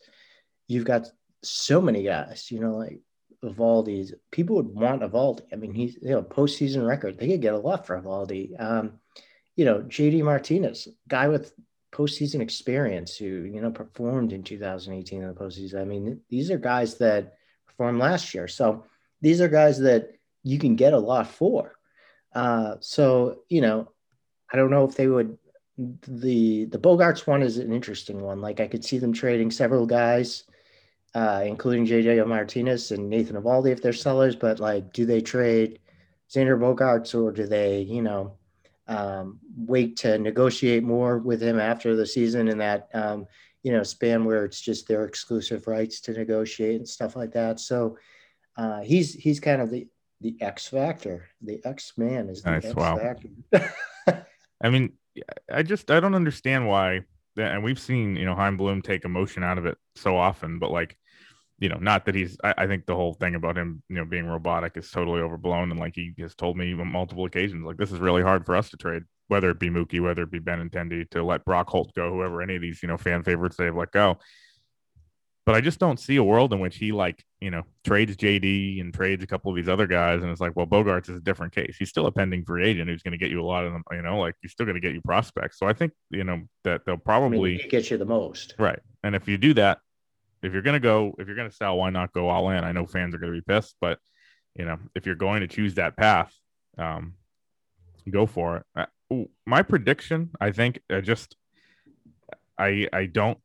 you've 0.67 0.85
got 0.85 1.07
so 1.43 1.81
many 1.81 2.03
guys. 2.03 2.51
You 2.51 2.59
know, 2.59 2.75
like 2.75 2.99
Eovaldi's. 3.43 4.13
People 4.31 4.57
would 4.57 4.75
want 4.75 5.01
Eovaldi. 5.01 5.41
I 5.53 5.55
mean, 5.55 5.73
he's 5.73 5.97
you 6.01 6.11
know 6.11 6.23
postseason 6.23 6.85
record. 6.85 7.17
They 7.17 7.27
could 7.27 7.41
get 7.41 7.53
a 7.53 7.59
lot 7.59 7.87
for 7.87 7.99
Eovaldi. 7.99 8.59
Um, 8.61 8.99
you 9.57 9.65
know, 9.65 9.79
JD 9.79 10.23
Martinez, 10.23 10.87
guy 11.09 11.27
with 11.27 11.53
postseason 11.91 12.39
experience 12.39 13.17
who 13.17 13.25
you 13.25 13.59
know 13.59 13.71
performed 13.71 14.31
in 14.31 14.43
2018 14.43 15.21
in 15.21 15.27
the 15.27 15.33
postseason. 15.33 15.81
I 15.81 15.83
mean, 15.83 16.21
these 16.29 16.49
are 16.49 16.57
guys 16.57 16.97
that 16.99 17.33
performed 17.65 17.99
last 17.99 18.33
year. 18.33 18.47
So 18.47 18.85
these 19.19 19.41
are 19.41 19.49
guys 19.49 19.79
that 19.79 20.13
you 20.43 20.59
can 20.59 20.75
get 20.75 20.93
a 20.93 20.99
lot 20.99 21.27
for. 21.27 21.77
Uh, 22.33 22.75
so 22.79 23.39
you 23.49 23.59
know, 23.59 23.91
I 24.53 24.55
don't 24.55 24.71
know 24.71 24.85
if 24.85 24.95
they 24.95 25.07
would. 25.07 25.37
The 25.77 26.65
the 26.65 26.79
Bogaerts 26.79 27.27
one 27.27 27.43
is 27.43 27.57
an 27.57 27.73
interesting 27.73 28.21
one. 28.21 28.39
Like 28.39 28.61
I 28.61 28.67
could 28.67 28.85
see 28.85 28.99
them 28.99 29.11
trading 29.11 29.51
several 29.51 29.85
guys 29.85 30.45
uh, 31.17 31.43
including 31.45 31.85
JD 31.85 32.27
Martinez 32.27 32.91
and 32.91 33.09
Nathan 33.09 33.35
Eovaldi 33.35 33.71
if 33.71 33.81
they're 33.81 33.93
sellers. 33.93 34.35
But 34.35 34.59
like, 34.59 34.93
do 34.93 35.05
they 35.05 35.21
trade 35.21 35.79
Xander 36.29 36.59
Bogaerts 36.59 37.15
or 37.15 37.31
do 37.31 37.47
they, 37.47 37.79
you 37.81 38.03
know, 38.03 38.37
um, 38.87 39.39
wait 39.55 39.97
to 39.97 40.17
negotiate 40.17 40.83
more 40.83 41.17
with 41.17 41.41
him 41.41 41.59
after 41.59 41.95
the 41.95 42.05
season 42.05 42.47
in 42.47 42.57
that, 42.59 42.89
um, 42.93 43.25
you 43.63 43.71
know, 43.71 43.83
span 43.83 44.25
where 44.25 44.45
it's 44.45 44.61
just 44.61 44.87
their 44.87 45.05
exclusive 45.05 45.67
rights 45.67 46.01
to 46.01 46.13
negotiate 46.13 46.77
and 46.77 46.87
stuff 46.87 47.15
like 47.15 47.31
that. 47.33 47.59
So 47.59 47.97
uh, 48.57 48.81
he's 48.81 49.13
he's 49.13 49.39
kind 49.39 49.61
of 49.61 49.69
the 49.69 49.87
the 50.21 50.35
X 50.41 50.67
factor. 50.67 51.27
The 51.41 51.59
X 51.65 51.93
man 51.97 52.29
is 52.29 52.41
the 52.41 52.51
nice, 52.51 52.65
X 52.65 52.75
wow. 52.75 52.97
factor. 52.97 53.73
I 54.61 54.69
mean, 54.69 54.93
I 55.51 55.63
just 55.63 55.91
I 55.91 55.99
don't 55.99 56.15
understand 56.15 56.67
why 56.67 57.01
and 57.37 57.63
we've 57.63 57.79
seen 57.79 58.15
you 58.15 58.25
know 58.25 58.35
Chaim 58.35 58.57
Bloom 58.57 58.81
take 58.81 59.05
emotion 59.05 59.43
out 59.43 59.57
of 59.57 59.65
it 59.65 59.77
so 59.95 60.17
often, 60.17 60.59
but 60.59 60.71
like 60.71 60.97
you 61.59 61.69
know, 61.69 61.77
not 61.77 62.05
that 62.05 62.15
he's. 62.15 62.37
I, 62.43 62.53
I, 62.59 62.67
think 62.67 62.85
the 62.85 62.95
whole 62.95 63.13
thing 63.13 63.35
about 63.35 63.57
him, 63.57 63.81
you 63.89 63.95
know, 63.95 64.05
being 64.05 64.27
robotic 64.27 64.77
is 64.77 64.91
totally 64.91 65.21
overblown, 65.21 65.71
and 65.71 65.79
like 65.79 65.95
he 65.95 66.13
has 66.19 66.35
told 66.35 66.55
me 66.55 66.73
on 66.73 66.91
multiple 66.91 67.25
occasions, 67.25 67.65
like 67.65 67.77
this 67.77 67.91
is 67.91 67.99
really 67.99 68.21
hard 68.21 68.45
for 68.45 68.55
us 68.55 68.69
to 68.69 68.77
trade, 68.77 69.03
whether 69.27 69.49
it 69.49 69.59
be 69.59 69.69
Mookie, 69.69 70.01
whether 70.01 70.23
it 70.23 70.31
be 70.31 70.39
Ben 70.39 70.69
Benintendi, 70.69 71.09
to 71.11 71.23
let 71.23 71.45
Brock 71.45 71.69
Holt 71.69 71.93
go, 71.95 72.11
whoever 72.11 72.41
any 72.41 72.55
of 72.55 72.61
these 72.61 72.83
you 72.83 72.87
know 72.87 72.97
fan 72.97 73.23
favorites 73.23 73.57
they've 73.57 73.75
let 73.75 73.91
go. 73.91 74.19
But 75.47 75.55
I 75.55 75.61
just 75.61 75.79
don't 75.79 75.99
see 75.99 76.17
a 76.17 76.23
world 76.23 76.53
in 76.53 76.59
which 76.59 76.75
he 76.75 76.91
like 76.91 77.23
you 77.41 77.49
know 77.49 77.63
trades 77.83 78.15
JD 78.15 78.79
and 78.79 78.93
trades 78.93 79.23
a 79.23 79.27
couple 79.27 79.49
of 79.49 79.55
these 79.55 79.69
other 79.69 79.87
guys, 79.87 80.21
and 80.21 80.29
it's 80.29 80.41
like, 80.41 80.55
well, 80.55 80.67
Bogaerts 80.67 81.09
is 81.09 81.17
a 81.17 81.21
different 81.21 81.55
case. 81.55 81.75
He's 81.79 81.89
still 81.89 82.05
a 82.05 82.11
pending 82.11 82.45
free 82.45 82.67
agent 82.67 82.87
who's 82.87 83.01
going 83.01 83.13
to 83.13 83.17
get 83.17 83.31
you 83.31 83.41
a 83.41 83.47
lot 83.47 83.65
of 83.65 83.73
them, 83.73 83.83
you 83.91 84.03
know, 84.03 84.19
like 84.19 84.35
he's 84.43 84.51
still 84.51 84.67
going 84.67 84.75
to 84.75 84.81
get 84.81 84.93
you 84.93 85.01
prospects. 85.01 85.57
So 85.57 85.65
I 85.65 85.73
think 85.73 85.93
you 86.11 86.23
know 86.23 86.41
that 86.65 86.81
they'll 86.85 86.97
probably 86.97 87.55
I 87.55 87.57
mean, 87.61 87.69
get 87.69 87.89
you 87.89 87.97
the 87.97 88.05
most, 88.05 88.53
right? 88.59 88.79
And 89.03 89.15
if 89.15 89.27
you 89.27 89.39
do 89.39 89.55
that, 89.55 89.79
if 90.41 90.53
you're 90.53 90.61
gonna 90.61 90.79
go, 90.79 91.15
if 91.19 91.27
you're 91.27 91.35
gonna 91.35 91.51
sell, 91.51 91.77
why 91.77 91.89
not 91.89 92.13
go 92.13 92.29
all 92.29 92.49
in? 92.49 92.63
I 92.63 92.71
know 92.71 92.85
fans 92.85 93.13
are 93.15 93.17
gonna 93.17 93.33
be 93.33 93.41
pissed, 93.41 93.75
but 93.81 93.99
you 94.55 94.65
know, 94.65 94.77
if 94.95 95.05
you're 95.05 95.15
going 95.15 95.41
to 95.41 95.47
choose 95.47 95.75
that 95.75 95.95
path, 95.95 96.33
um, 96.77 97.13
go 98.09 98.25
for 98.25 98.57
it. 98.57 98.65
Uh, 98.75 99.23
my 99.45 99.61
prediction, 99.61 100.31
I 100.41 100.51
think, 100.51 100.79
I 100.89 101.01
just, 101.01 101.35
I 102.57 102.87
I 102.91 103.05
don't 103.05 103.37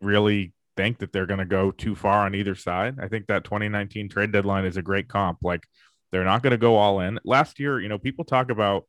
really 0.00 0.52
think 0.76 0.98
that 0.98 1.12
they're 1.12 1.26
going 1.26 1.38
to 1.38 1.44
go 1.44 1.70
too 1.70 1.94
far 1.94 2.26
on 2.26 2.34
either 2.34 2.54
side. 2.54 2.98
I 3.00 3.08
think 3.08 3.26
that 3.26 3.44
2019 3.44 4.08
trade 4.08 4.32
deadline 4.32 4.64
is 4.64 4.76
a 4.76 4.82
great 4.82 5.08
comp. 5.08 5.38
Like 5.42 5.66
they're 6.10 6.24
not 6.24 6.42
going 6.42 6.52
to 6.52 6.58
go 6.58 6.76
all 6.76 7.00
in. 7.00 7.18
Last 7.24 7.58
year, 7.58 7.80
you 7.80 7.88
know, 7.88 7.98
people 7.98 8.24
talk 8.24 8.50
about 8.50 8.84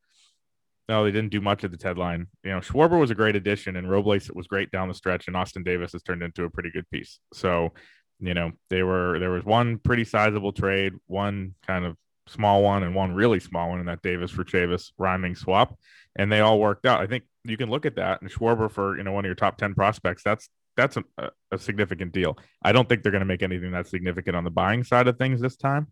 no, 0.91 1.05
they 1.05 1.11
didn't 1.11 1.31
do 1.31 1.39
much 1.39 1.63
at 1.63 1.71
the 1.71 1.77
deadline. 1.77 2.27
You 2.43 2.51
know, 2.51 2.59
Schwarber 2.59 2.99
was 2.99 3.11
a 3.11 3.15
great 3.15 3.37
addition, 3.37 3.77
and 3.77 3.89
Robles 3.89 4.29
was 4.29 4.47
great 4.47 4.71
down 4.71 4.89
the 4.89 4.93
stretch, 4.93 5.27
and 5.27 5.37
Austin 5.37 5.63
Davis 5.63 5.93
has 5.93 6.03
turned 6.03 6.21
into 6.21 6.43
a 6.43 6.49
pretty 6.49 6.69
good 6.69 6.83
piece. 6.91 7.19
So, 7.33 7.71
you 8.19 8.33
know, 8.33 8.51
they 8.69 8.83
were 8.83 9.17
there 9.17 9.29
was 9.29 9.45
one 9.45 9.77
pretty 9.77 10.03
sizable 10.03 10.51
trade, 10.51 10.91
one 11.07 11.55
kind 11.65 11.85
of 11.85 11.95
small 12.27 12.61
one, 12.61 12.83
and 12.83 12.93
one 12.93 13.13
really 13.13 13.39
small 13.39 13.69
one 13.69 13.79
in 13.79 13.85
that 13.85 14.01
Davis 14.01 14.31
for 14.31 14.43
Chavis 14.43 14.91
rhyming 14.97 15.33
swap, 15.33 15.79
and 16.17 16.29
they 16.29 16.41
all 16.41 16.59
worked 16.59 16.85
out. 16.85 16.99
I 16.99 17.07
think 17.07 17.23
you 17.45 17.55
can 17.55 17.69
look 17.69 17.85
at 17.85 17.95
that 17.95 18.21
and 18.21 18.29
Schwarber 18.29 18.69
for 18.69 18.97
you 18.97 19.03
know 19.05 19.13
one 19.13 19.23
of 19.23 19.29
your 19.29 19.35
top 19.35 19.57
ten 19.57 19.73
prospects. 19.73 20.23
That's 20.23 20.49
that's 20.75 20.97
a, 20.97 21.29
a 21.51 21.57
significant 21.57 22.11
deal. 22.11 22.37
I 22.61 22.73
don't 22.73 22.89
think 22.89 23.01
they're 23.01 23.13
going 23.13 23.21
to 23.21 23.25
make 23.25 23.43
anything 23.43 23.71
that 23.71 23.87
significant 23.87 24.35
on 24.35 24.43
the 24.43 24.51
buying 24.51 24.83
side 24.83 25.07
of 25.07 25.17
things 25.17 25.39
this 25.39 25.55
time, 25.55 25.87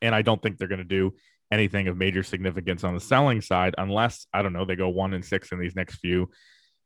and 0.00 0.14
I 0.14 0.22
don't 0.22 0.42
think 0.42 0.56
they're 0.56 0.68
going 0.68 0.78
to 0.78 0.84
do 0.84 1.12
anything 1.50 1.88
of 1.88 1.96
major 1.96 2.22
significance 2.22 2.84
on 2.84 2.94
the 2.94 3.00
selling 3.00 3.40
side 3.40 3.74
unless 3.78 4.26
I 4.32 4.42
don't 4.42 4.52
know 4.52 4.64
they 4.64 4.76
go 4.76 4.88
one 4.88 5.14
and 5.14 5.24
six 5.24 5.52
in 5.52 5.58
these 5.58 5.74
next 5.74 5.96
few 5.96 6.30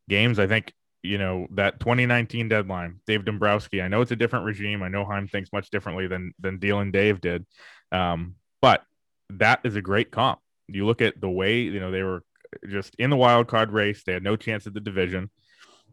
games. 0.08 0.38
I 0.38 0.46
think 0.46 0.72
you 1.02 1.18
know 1.18 1.46
that 1.52 1.80
2019 1.80 2.48
deadline, 2.48 3.00
Dave 3.06 3.24
Dombrowski. 3.24 3.82
I 3.82 3.88
know 3.88 4.00
it's 4.00 4.10
a 4.10 4.16
different 4.16 4.46
regime. 4.46 4.82
I 4.82 4.88
know 4.88 5.04
Chaim 5.04 5.28
thinks 5.28 5.52
much 5.52 5.70
differently 5.70 6.06
than 6.06 6.32
than 6.38 6.58
Deal 6.58 6.80
and 6.80 6.92
Dave 6.92 7.20
did, 7.20 7.46
um, 7.92 8.36
but 8.62 8.82
that 9.30 9.60
is 9.64 9.76
a 9.76 9.82
great 9.82 10.10
comp. 10.10 10.40
You 10.66 10.86
look 10.86 11.02
at 11.02 11.20
the 11.20 11.28
way 11.28 11.60
you 11.60 11.80
know 11.80 11.90
they 11.90 12.02
were 12.02 12.22
just 12.68 12.94
in 12.96 13.10
the 13.10 13.16
wild 13.16 13.48
card 13.48 13.70
race. 13.70 14.02
They 14.04 14.12
had 14.12 14.22
no 14.22 14.36
chance 14.36 14.66
at 14.66 14.74
the 14.74 14.80
division. 14.80 15.30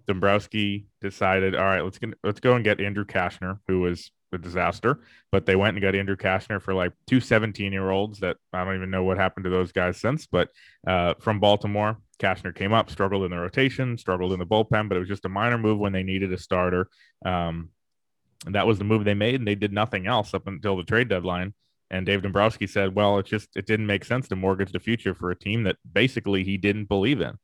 Dombrowski 0.07 0.87
decided, 0.99 1.55
all 1.55 1.63
right, 1.63 1.81
let's 1.81 1.99
get, 1.99 2.13
let's 2.23 2.39
go 2.39 2.55
and 2.55 2.63
get 2.63 2.81
Andrew 2.81 3.05
Cashner, 3.05 3.59
who 3.67 3.81
was 3.81 4.11
a 4.31 4.37
disaster. 4.37 4.99
But 5.31 5.45
they 5.45 5.55
went 5.55 5.75
and 5.75 5.81
got 5.81 5.95
Andrew 5.95 6.15
Cashner 6.15 6.61
for 6.61 6.73
like 6.73 6.93
two 7.07 7.19
17 7.19 7.71
year 7.71 7.89
olds 7.89 8.19
that 8.19 8.37
I 8.53 8.63
don't 8.63 8.75
even 8.75 8.91
know 8.91 9.03
what 9.03 9.17
happened 9.17 9.45
to 9.45 9.49
those 9.49 9.71
guys 9.71 9.97
since. 9.97 10.25
But 10.27 10.49
uh, 10.87 11.15
from 11.19 11.39
Baltimore, 11.39 11.97
Cashner 12.19 12.55
came 12.55 12.73
up, 12.73 12.89
struggled 12.89 13.23
in 13.23 13.31
the 13.31 13.37
rotation, 13.37 13.97
struggled 13.97 14.33
in 14.33 14.39
the 14.39 14.45
bullpen, 14.45 14.87
but 14.87 14.95
it 14.95 14.99
was 14.99 15.09
just 15.09 15.25
a 15.25 15.29
minor 15.29 15.57
move 15.57 15.79
when 15.79 15.93
they 15.93 16.03
needed 16.03 16.31
a 16.31 16.37
starter. 16.37 16.87
Um, 17.25 17.69
that 18.45 18.65
was 18.65 18.77
the 18.77 18.83
move 18.83 19.05
they 19.05 19.13
made, 19.13 19.35
and 19.35 19.47
they 19.47 19.55
did 19.55 19.73
nothing 19.73 20.07
else 20.07 20.33
up 20.33 20.47
until 20.47 20.77
the 20.77 20.83
trade 20.83 21.09
deadline. 21.09 21.53
And 21.89 22.05
Dave 22.05 22.21
Dombrowski 22.21 22.67
said, 22.67 22.95
"Well, 22.95 23.19
it 23.19 23.25
just 23.25 23.49
it 23.55 23.65
didn't 23.65 23.85
make 23.85 24.05
sense 24.05 24.27
to 24.29 24.35
mortgage 24.35 24.71
the 24.71 24.79
future 24.79 25.13
for 25.13 25.29
a 25.29 25.35
team 25.35 25.63
that 25.63 25.77
basically 25.91 26.43
he 26.43 26.57
didn't 26.57 26.85
believe 26.85 27.21
in." 27.21 27.37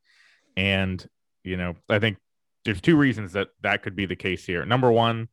And 0.56 1.06
you 1.44 1.58
know, 1.58 1.76
I 1.90 2.00
think 2.00 2.18
there's 2.66 2.82
two 2.82 2.98
reasons 2.98 3.34
that 3.34 3.50
that 3.62 3.84
could 3.84 3.96
be 3.96 4.06
the 4.06 4.16
case 4.16 4.46
here. 4.46 4.66
Number 4.66 4.92
one, 4.92 5.28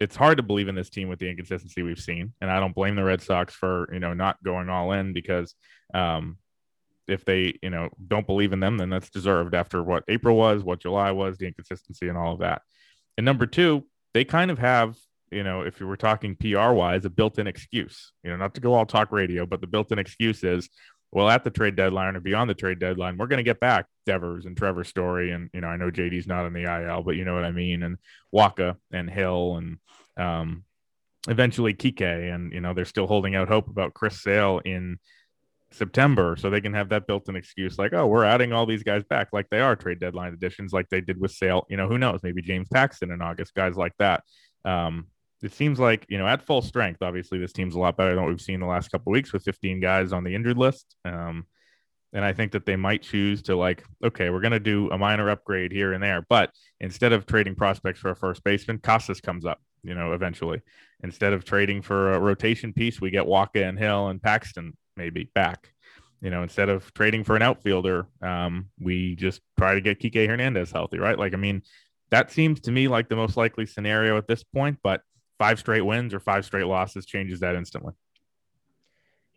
it's 0.00 0.16
hard 0.16 0.38
to 0.38 0.42
believe 0.42 0.68
in 0.68 0.74
this 0.74 0.90
team 0.90 1.08
with 1.08 1.18
the 1.18 1.28
inconsistency 1.28 1.82
we've 1.82 2.00
seen, 2.00 2.32
and 2.40 2.50
I 2.50 2.60
don't 2.60 2.74
blame 2.74 2.96
the 2.96 3.04
Red 3.04 3.22
Sox 3.22 3.54
for 3.54 3.88
you 3.92 4.00
know 4.00 4.14
not 4.14 4.42
going 4.42 4.68
all 4.68 4.92
in 4.92 5.12
because 5.12 5.54
um, 5.92 6.38
if 7.06 7.24
they 7.24 7.58
you 7.62 7.70
know 7.70 7.90
don't 8.06 8.26
believe 8.26 8.52
in 8.52 8.60
them, 8.60 8.76
then 8.78 8.90
that's 8.90 9.10
deserved 9.10 9.54
after 9.54 9.82
what 9.82 10.04
April 10.08 10.36
was, 10.36 10.62
what 10.62 10.80
July 10.80 11.12
was, 11.12 11.38
the 11.38 11.46
inconsistency 11.46 12.08
and 12.08 12.18
all 12.18 12.34
of 12.34 12.40
that. 12.40 12.62
And 13.16 13.24
number 13.24 13.46
two, 13.46 13.86
they 14.14 14.24
kind 14.24 14.50
of 14.50 14.58
have 14.58 14.96
you 15.30 15.44
know 15.44 15.62
if 15.62 15.80
you 15.80 15.86
were 15.86 15.96
talking 15.96 16.36
PR 16.36 16.72
wise, 16.72 17.04
a 17.04 17.10
built-in 17.10 17.46
excuse. 17.46 18.12
You 18.22 18.30
know, 18.30 18.36
not 18.36 18.54
to 18.54 18.60
go 18.60 18.74
all 18.74 18.86
talk 18.86 19.12
radio, 19.12 19.46
but 19.46 19.60
the 19.60 19.66
built-in 19.66 19.98
excuse 19.98 20.42
is 20.42 20.68
well, 21.14 21.30
at 21.30 21.44
the 21.44 21.50
trade 21.50 21.76
deadline 21.76 22.16
or 22.16 22.20
beyond 22.20 22.50
the 22.50 22.54
trade 22.54 22.80
deadline, 22.80 23.16
we're 23.16 23.28
going 23.28 23.38
to 23.38 23.44
get 23.44 23.60
back 23.60 23.86
Devers 24.04 24.46
and 24.46 24.56
Trevor 24.56 24.82
Story. 24.82 25.30
And, 25.30 25.48
you 25.54 25.60
know, 25.60 25.68
I 25.68 25.76
know 25.76 25.88
JD's 25.88 26.26
not 26.26 26.44
in 26.44 26.52
the 26.52 26.64
IL, 26.64 27.04
but 27.04 27.14
you 27.14 27.24
know 27.24 27.34
what 27.34 27.44
I 27.44 27.52
mean. 27.52 27.84
And 27.84 27.98
Wacha 28.34 28.74
and 28.92 29.08
Hill 29.08 29.56
and 29.56 29.78
um, 30.16 30.64
eventually 31.28 31.72
Kike. 31.72 32.02
And, 32.02 32.52
you 32.52 32.60
know, 32.60 32.74
they're 32.74 32.84
still 32.84 33.06
holding 33.06 33.36
out 33.36 33.46
hope 33.46 33.68
about 33.68 33.94
Chris 33.94 34.20
Sale 34.22 34.60
in 34.64 34.98
September. 35.70 36.34
So 36.36 36.50
they 36.50 36.60
can 36.60 36.74
have 36.74 36.88
that 36.88 37.06
built 37.06 37.28
in 37.28 37.36
excuse 37.36 37.78
like, 37.78 37.92
oh, 37.92 38.08
we're 38.08 38.24
adding 38.24 38.52
all 38.52 38.66
these 38.66 38.82
guys 38.82 39.04
back 39.04 39.28
like 39.32 39.48
they 39.50 39.60
are 39.60 39.76
trade 39.76 40.00
deadline 40.00 40.32
additions, 40.32 40.72
like 40.72 40.88
they 40.90 41.00
did 41.00 41.20
with 41.20 41.30
Sale. 41.30 41.64
You 41.70 41.76
know, 41.76 41.86
who 41.86 41.96
knows? 41.96 42.24
Maybe 42.24 42.42
James 42.42 42.66
Paxton 42.72 43.12
in 43.12 43.22
August, 43.22 43.54
guys 43.54 43.76
like 43.76 43.94
that. 44.00 44.24
Um, 44.64 45.06
it 45.44 45.52
seems 45.52 45.78
like 45.78 46.06
you 46.08 46.16
know 46.16 46.26
at 46.26 46.42
full 46.42 46.62
strength. 46.62 47.02
Obviously, 47.02 47.38
this 47.38 47.52
team's 47.52 47.74
a 47.74 47.78
lot 47.78 47.96
better 47.96 48.14
than 48.14 48.24
what 48.24 48.30
we've 48.30 48.40
seen 48.40 48.60
the 48.60 48.66
last 48.66 48.90
couple 48.90 49.12
weeks 49.12 49.32
with 49.32 49.44
15 49.44 49.78
guys 49.78 50.12
on 50.12 50.24
the 50.24 50.34
injured 50.34 50.56
list. 50.56 50.96
Um, 51.04 51.46
and 52.14 52.24
I 52.24 52.32
think 52.32 52.52
that 52.52 52.64
they 52.64 52.76
might 52.76 53.02
choose 53.02 53.42
to 53.42 53.56
like, 53.56 53.84
okay, 54.02 54.30
we're 54.30 54.40
going 54.40 54.52
to 54.52 54.60
do 54.60 54.88
a 54.90 54.96
minor 54.96 55.28
upgrade 55.30 55.72
here 55.72 55.92
and 55.92 56.02
there, 56.02 56.24
but 56.28 56.50
instead 56.80 57.12
of 57.12 57.26
trading 57.26 57.56
prospects 57.56 57.98
for 57.98 58.10
a 58.10 58.16
first 58.16 58.44
baseman, 58.44 58.78
Casas 58.78 59.20
comes 59.20 59.44
up. 59.44 59.60
You 59.82 59.94
know, 59.94 60.12
eventually, 60.12 60.62
instead 61.02 61.34
of 61.34 61.44
trading 61.44 61.82
for 61.82 62.12
a 62.12 62.18
rotation 62.18 62.72
piece, 62.72 63.00
we 63.00 63.10
get 63.10 63.26
Wacha 63.26 63.68
and 63.68 63.78
Hill 63.78 64.08
and 64.08 64.22
Paxton 64.22 64.74
maybe 64.96 65.30
back. 65.34 65.70
You 66.22 66.30
know, 66.30 66.42
instead 66.42 66.70
of 66.70 66.94
trading 66.94 67.22
for 67.22 67.36
an 67.36 67.42
outfielder, 67.42 68.06
um, 68.22 68.70
we 68.80 69.14
just 69.14 69.42
try 69.58 69.74
to 69.74 69.82
get 69.82 70.00
Kike 70.00 70.26
Hernandez 70.26 70.70
healthy, 70.70 70.98
right? 70.98 71.18
Like, 71.18 71.34
I 71.34 71.36
mean, 71.36 71.62
that 72.10 72.30
seems 72.30 72.60
to 72.60 72.72
me 72.72 72.88
like 72.88 73.10
the 73.10 73.16
most 73.16 73.36
likely 73.36 73.66
scenario 73.66 74.16
at 74.16 74.26
this 74.26 74.42
point. 74.42 74.78
But 74.82 75.02
five 75.38 75.58
straight 75.58 75.82
wins 75.82 76.14
or 76.14 76.20
five 76.20 76.44
straight 76.44 76.66
losses 76.66 77.06
changes 77.06 77.40
that 77.40 77.54
instantly. 77.54 77.92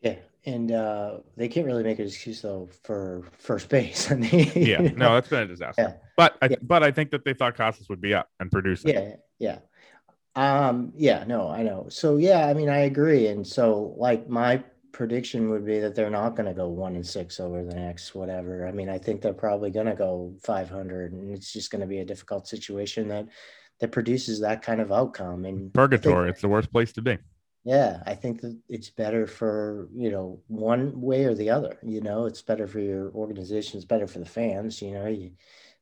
Yeah, 0.01 0.15
and 0.45 0.71
uh, 0.71 1.17
they 1.35 1.47
can't 1.47 1.65
really 1.65 1.83
make 1.83 1.99
an 1.99 2.05
excuse 2.05 2.41
though 2.41 2.69
for 2.83 3.23
first 3.39 3.69
base. 3.69 4.09
yeah, 4.55 4.81
no, 4.81 5.13
that's 5.15 5.29
been 5.29 5.43
a 5.43 5.47
disaster. 5.47 5.81
Yeah. 5.81 5.93
But 6.15 6.37
I, 6.41 6.47
yeah. 6.49 6.57
but 6.61 6.83
I 6.83 6.91
think 6.91 7.11
that 7.11 7.25
they 7.25 7.33
thought 7.33 7.55
Casas 7.55 7.89
would 7.89 8.01
be 8.01 8.13
up 8.13 8.29
and 8.39 8.51
produce 8.51 8.83
it. 8.85 8.93
Yeah, 8.93 9.15
yeah. 9.39 9.59
Um, 10.37 10.93
yeah, 10.95 11.23
no, 11.25 11.49
I 11.49 11.63
know. 11.63 11.87
So 11.89 12.17
yeah, 12.17 12.47
I 12.47 12.53
mean, 12.53 12.69
I 12.69 12.79
agree. 12.79 13.27
And 13.27 13.45
so 13.45 13.95
like 13.97 14.29
my 14.29 14.63
prediction 14.91 15.49
would 15.49 15.65
be 15.65 15.79
that 15.79 15.95
they're 15.95 16.09
not 16.09 16.35
going 16.35 16.47
to 16.47 16.53
go 16.53 16.67
one 16.67 16.95
and 16.95 17.05
six 17.05 17.39
over 17.39 17.63
the 17.63 17.75
next 17.75 18.15
whatever. 18.15 18.67
I 18.67 18.71
mean, 18.71 18.89
I 18.89 18.97
think 18.97 19.21
they're 19.21 19.33
probably 19.33 19.71
going 19.71 19.85
to 19.87 19.95
go 19.95 20.33
500, 20.43 21.13
and 21.13 21.31
it's 21.31 21.51
just 21.51 21.71
going 21.71 21.81
to 21.81 21.87
be 21.87 21.99
a 21.99 22.05
difficult 22.05 22.47
situation 22.47 23.07
that 23.09 23.27
that 23.79 23.91
produces 23.91 24.39
that 24.41 24.61
kind 24.61 24.81
of 24.81 24.91
outcome. 24.91 25.45
And 25.45 25.73
purgatory, 25.73 26.27
think, 26.27 26.35
it's 26.35 26.41
the 26.41 26.47
worst 26.47 26.71
place 26.71 26.91
to 26.93 27.01
be. 27.01 27.17
Yeah, 27.63 28.01
I 28.05 28.15
think 28.15 28.41
that 28.41 28.57
it's 28.69 28.89
better 28.89 29.27
for 29.27 29.89
you 29.93 30.09
know 30.09 30.39
one 30.47 30.99
way 31.01 31.25
or 31.25 31.33
the 31.33 31.49
other. 31.49 31.77
You 31.83 32.01
know, 32.01 32.25
it's 32.25 32.41
better 32.41 32.67
for 32.67 32.79
your 32.79 33.11
organization. 33.11 33.77
It's 33.77 33.85
better 33.85 34.07
for 34.07 34.19
the 34.19 34.25
fans. 34.25 34.81
You 34.81 34.93
know, 34.93 35.07
you 35.07 35.31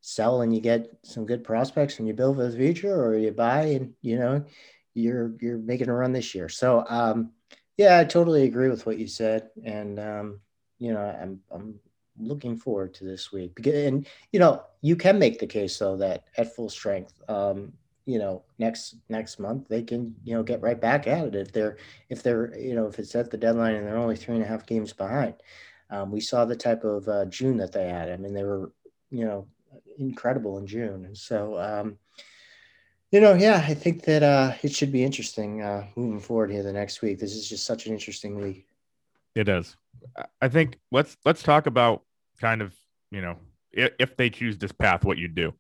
sell 0.06 0.42
and 0.42 0.54
you 0.54 0.62
get 0.62 0.96
some 1.02 1.26
good 1.26 1.44
prospects 1.44 1.98
and 1.98 2.08
you 2.08 2.14
build 2.14 2.36
for 2.36 2.48
the 2.48 2.56
future 2.56 3.04
or 3.04 3.18
you 3.18 3.32
buy 3.32 3.64
and 3.64 3.92
you 4.04 4.20
know 4.20 4.46
you're 4.94 5.34
you're 5.42 5.58
making 5.58 5.90
a 5.90 5.94
run 5.94 6.14
this 6.14 6.36
year 6.36 6.48
so 6.48 6.86
um 6.90 7.32
yeah 7.78 7.98
i 7.98 8.04
totally 8.04 8.44
agree 8.44 8.70
with 8.70 8.86
what 8.86 9.00
you 9.00 9.08
said 9.08 9.50
and 9.64 10.00
um 10.00 10.40
you 10.78 10.94
know 10.94 11.02
i'm 11.02 11.40
i'm 11.52 11.80
looking 12.20 12.56
forward 12.56 12.94
to 12.94 13.04
this 13.04 13.32
week 13.32 13.54
and 13.66 14.06
you 14.32 14.40
know 14.40 14.62
you 14.82 14.96
can 14.96 15.18
make 15.18 15.40
the 15.40 15.48
case 15.48 15.80
though 15.80 15.98
that 15.98 16.26
at 16.38 16.56
full 16.56 16.70
strength 16.70 17.20
um 17.28 17.74
you 18.06 18.20
know 18.20 18.44
next 18.60 18.96
next 19.10 19.40
month 19.40 19.68
they 19.68 19.82
can 19.82 20.16
you 20.24 20.34
know 20.36 20.44
get 20.44 20.62
right 20.62 20.80
back 20.80 21.08
at 21.08 21.28
it 21.28 21.36
if 21.36 21.52
they're 21.52 21.78
if 22.10 22.22
they're 22.22 22.56
you 22.58 22.76
know 22.76 22.86
if 22.88 23.00
it's 23.00 23.16
at 23.16 23.32
the 23.32 23.38
deadline 23.38 23.76
and 23.76 23.88
they're 23.88 23.98
only 23.98 24.16
three 24.16 24.36
and 24.36 24.44
a 24.44 24.48
half 24.48 24.66
games 24.66 24.94
behind 24.94 25.34
um, 25.90 26.12
we 26.12 26.20
saw 26.20 26.46
the 26.46 26.56
type 26.56 26.84
of 26.84 27.08
uh, 27.08 27.26
june 27.26 27.58
that 27.58 27.72
they 27.72 27.90
had 27.90 28.10
i 28.10 28.18
mean 28.18 28.34
they 28.34 28.44
were 28.44 28.72
you 29.10 29.26
know 29.26 29.48
incredible 29.98 30.58
in 30.58 30.68
June. 30.68 31.06
And 31.06 31.18
so, 31.18 31.60
um, 31.60 31.98
you 33.12 33.20
know, 33.20 33.34
yeah, 33.34 33.64
I 33.68 33.74
think 33.74 34.04
that 34.06 34.24
uh, 34.24 34.54
it 34.62 34.74
should 34.74 34.92
be 34.92 35.04
interesting 35.04 35.62
uh, 35.62 35.86
moving 35.96 36.20
forward 36.20 36.52
here 36.52 36.64
the 36.64 36.74
next 36.74 37.02
week. 37.02 37.20
This 37.20 37.36
is 37.36 37.48
just 37.48 37.66
such 37.66 37.86
an 37.86 37.94
interesting 37.94 38.40
week. 38.40 38.68
It 39.36 39.50
is. 39.50 39.76
I 40.42 40.48
think 40.48 40.78
let's 40.92 41.18
let's 41.26 41.44
talk 41.44 41.66
about 41.66 42.04
kind 42.40 42.62
of 42.62 42.74
you 43.12 43.22
know 43.22 43.38
if, 43.72 43.92
if 44.00 44.18
they 44.18 44.30
choose 44.30 44.58
this 44.58 44.72
path, 44.72 45.04
what 45.04 45.18
you 45.18 45.28
do. 45.28 45.54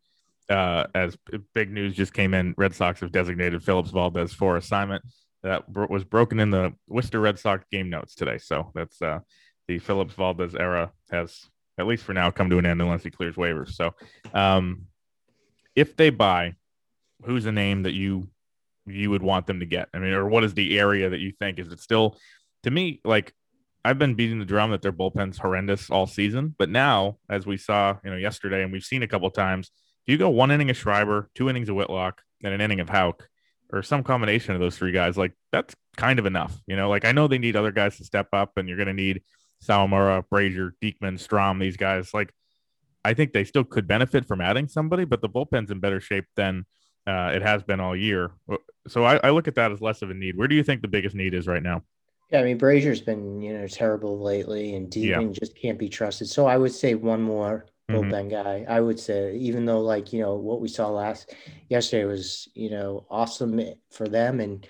Uh, 0.49 0.85
as 0.93 1.17
big 1.53 1.71
news 1.71 1.95
just 1.95 2.13
came 2.13 2.33
in, 2.33 2.53
Red 2.57 2.75
Sox 2.75 2.99
have 3.01 3.11
designated 3.11 3.63
Phillips 3.63 3.91
Valdez 3.91 4.33
for 4.33 4.57
assignment. 4.57 5.03
That 5.43 5.63
was 5.69 6.03
broken 6.03 6.39
in 6.39 6.49
the 6.49 6.73
Worcester 6.87 7.19
Red 7.19 7.37
Sox 7.37 7.65
game 7.71 7.89
notes 7.89 8.15
today. 8.15 8.37
So 8.37 8.71
that's 8.73 9.01
uh, 9.01 9.19
the 9.67 9.79
Phillips 9.79 10.13
Valdez 10.13 10.55
era 10.55 10.91
has 11.11 11.47
at 11.77 11.87
least 11.87 12.03
for 12.03 12.13
now, 12.13 12.31
come 12.31 12.49
to 12.49 12.57
an 12.57 12.65
end 12.65 12.81
unless 12.81 13.03
he 13.03 13.11
clears 13.11 13.35
waivers. 13.35 13.73
So, 13.73 13.93
um, 14.33 14.85
if 15.75 15.97
they 15.97 16.09
buy, 16.09 16.55
who's 17.23 17.45
a 17.45 17.51
name 17.51 17.83
that 17.83 17.93
you 17.93 18.29
you 18.87 19.09
would 19.09 19.23
want 19.23 19.47
them 19.47 19.59
to 19.59 19.65
get? 19.65 19.89
I 19.93 19.99
mean, 19.99 20.13
or 20.13 20.27
what 20.27 20.43
is 20.43 20.53
the 20.53 20.79
area 20.79 21.09
that 21.09 21.19
you 21.19 21.31
think 21.31 21.59
is 21.59 21.71
it 21.71 21.79
still? 21.79 22.17
To 22.63 22.71
me, 22.71 23.01
like 23.03 23.33
I've 23.83 23.99
been 23.99 24.15
beating 24.15 24.39
the 24.39 24.45
drum 24.45 24.71
that 24.71 24.81
their 24.81 24.93
bullpen's 24.93 25.37
horrendous 25.37 25.89
all 25.89 26.07
season, 26.07 26.55
but 26.57 26.69
now, 26.69 27.17
as 27.29 27.45
we 27.45 27.57
saw, 27.57 27.97
you 28.03 28.11
know, 28.11 28.17
yesterday, 28.17 28.63
and 28.63 28.71
we've 28.71 28.83
seen 28.83 29.03
a 29.03 29.07
couple 29.07 29.29
times, 29.31 29.69
if 30.05 30.11
you 30.11 30.17
go 30.17 30.29
one 30.29 30.51
inning 30.51 30.69
of 30.69 30.77
Schreiber, 30.77 31.29
two 31.33 31.49
innings 31.49 31.69
of 31.69 31.75
Whitlock, 31.75 32.21
and 32.43 32.53
an 32.53 32.61
inning 32.61 32.79
of 32.79 32.89
Houck, 32.89 33.27
or 33.71 33.81
some 33.81 34.03
combination 34.03 34.53
of 34.53 34.61
those 34.61 34.77
three 34.77 34.91
guys, 34.91 35.17
like 35.17 35.33
that's 35.51 35.75
kind 35.97 36.19
of 36.19 36.25
enough. 36.25 36.61
You 36.67 36.75
know, 36.75 36.89
like 36.89 37.05
I 37.05 37.11
know 37.11 37.27
they 37.27 37.39
need 37.39 37.55
other 37.55 37.71
guys 37.71 37.97
to 37.97 38.03
step 38.03 38.27
up, 38.33 38.53
and 38.57 38.67
you're 38.67 38.77
going 38.77 38.87
to 38.87 38.93
need 38.93 39.23
Sawamura, 39.63 40.23
Brasier, 40.31 40.71
Diekman, 40.81 41.19
Strahm, 41.19 41.59
these 41.59 41.77
guys, 41.77 42.13
like 42.13 42.31
I 43.03 43.13
think 43.13 43.33
they 43.33 43.43
still 43.43 43.63
could 43.63 43.87
benefit 43.87 44.25
from 44.25 44.41
adding 44.41 44.67
somebody, 44.67 45.05
but 45.05 45.21
the 45.21 45.29
bullpen's 45.29 45.71
in 45.71 45.79
better 45.79 45.99
shape 45.99 46.25
than 46.35 46.65
uh, 47.07 47.31
it 47.35 47.41
has 47.43 47.63
been 47.63 47.79
all 47.79 47.95
year. 47.95 48.31
So 48.87 49.03
I, 49.03 49.17
I, 49.17 49.29
look 49.29 49.47
at 49.47 49.55
that 49.55 49.71
as 49.71 49.79
less 49.79 50.01
of 50.01 50.09
a 50.09 50.13
need. 50.13 50.35
Where 50.35 50.47
do 50.47 50.55
you 50.55 50.63
think 50.63 50.81
the 50.81 50.87
biggest 50.87 51.15
need 51.15 51.35
is 51.35 51.47
right 51.47 51.61
now? 51.61 51.83
Yeah, 52.31 52.39
I 52.39 52.43
mean 52.43 52.57
Brasier's 52.57 53.01
been 53.01 53.41
you 53.41 53.55
know 53.55 53.67
terrible 53.67 54.19
lately, 54.19 54.75
and 54.75 54.89
Diekman 54.89 55.27
yeah. 55.27 55.39
just 55.39 55.55
can't 55.55 55.77
be 55.77 55.87
trusted. 55.87 56.27
So 56.27 56.47
I 56.47 56.57
would 56.57 56.73
say 56.73 56.95
one 56.95 57.21
more. 57.21 57.67
Bullpen 57.89 58.11
mm-hmm. 58.11 58.29
guy. 58.29 58.65
I 58.67 58.79
would 58.79 58.99
say 58.99 59.35
even 59.37 59.65
though 59.65 59.81
like 59.81 60.11
you 60.13 60.21
know 60.21 60.35
what 60.35 60.61
we 60.61 60.67
saw 60.67 60.89
last 60.89 61.33
yesterday 61.69 62.05
was 62.05 62.47
you 62.53 62.69
know 62.69 63.05
awesome 63.09 63.59
for 63.91 64.07
them, 64.07 64.39
and 64.39 64.67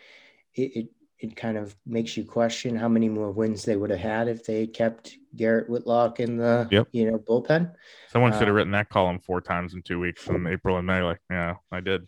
it, 0.54 0.75
it 0.75 0.89
it 1.19 1.36
kind 1.36 1.58
of 1.58 1.75
makes 1.86 2.17
you 2.17 2.25
question 2.25 2.75
how 2.75 2.89
many 2.89 3.08
more 3.08 3.32
wins 3.32 3.63
they 3.63 3.78
would 3.78 3.89
have 3.89 3.99
had 3.99 4.28
if 4.28 4.45
they 4.45 4.67
kept 4.67 5.17
Garrett 5.36 5.69
Whitlock 5.69 6.19
in 6.19 6.38
the 6.38 6.67
yep. 6.71 6.88
you 6.91 7.10
know 7.10 7.17
bullpen. 7.17 7.73
Someone 8.10 8.32
should 8.32 8.41
have 8.41 8.49
uh, 8.49 8.54
written 8.54 8.71
that 8.71 8.89
column 8.89 9.19
four 9.19 9.41
times 9.41 9.73
in 9.73 9.82
two 9.82 9.99
weeks 9.99 10.21
from 10.21 10.47
April 10.54 10.78
and 10.78 10.86
May. 10.86 11.01
Like, 11.01 11.19
yeah, 11.30 11.56
I 11.71 11.80
did. 11.80 12.08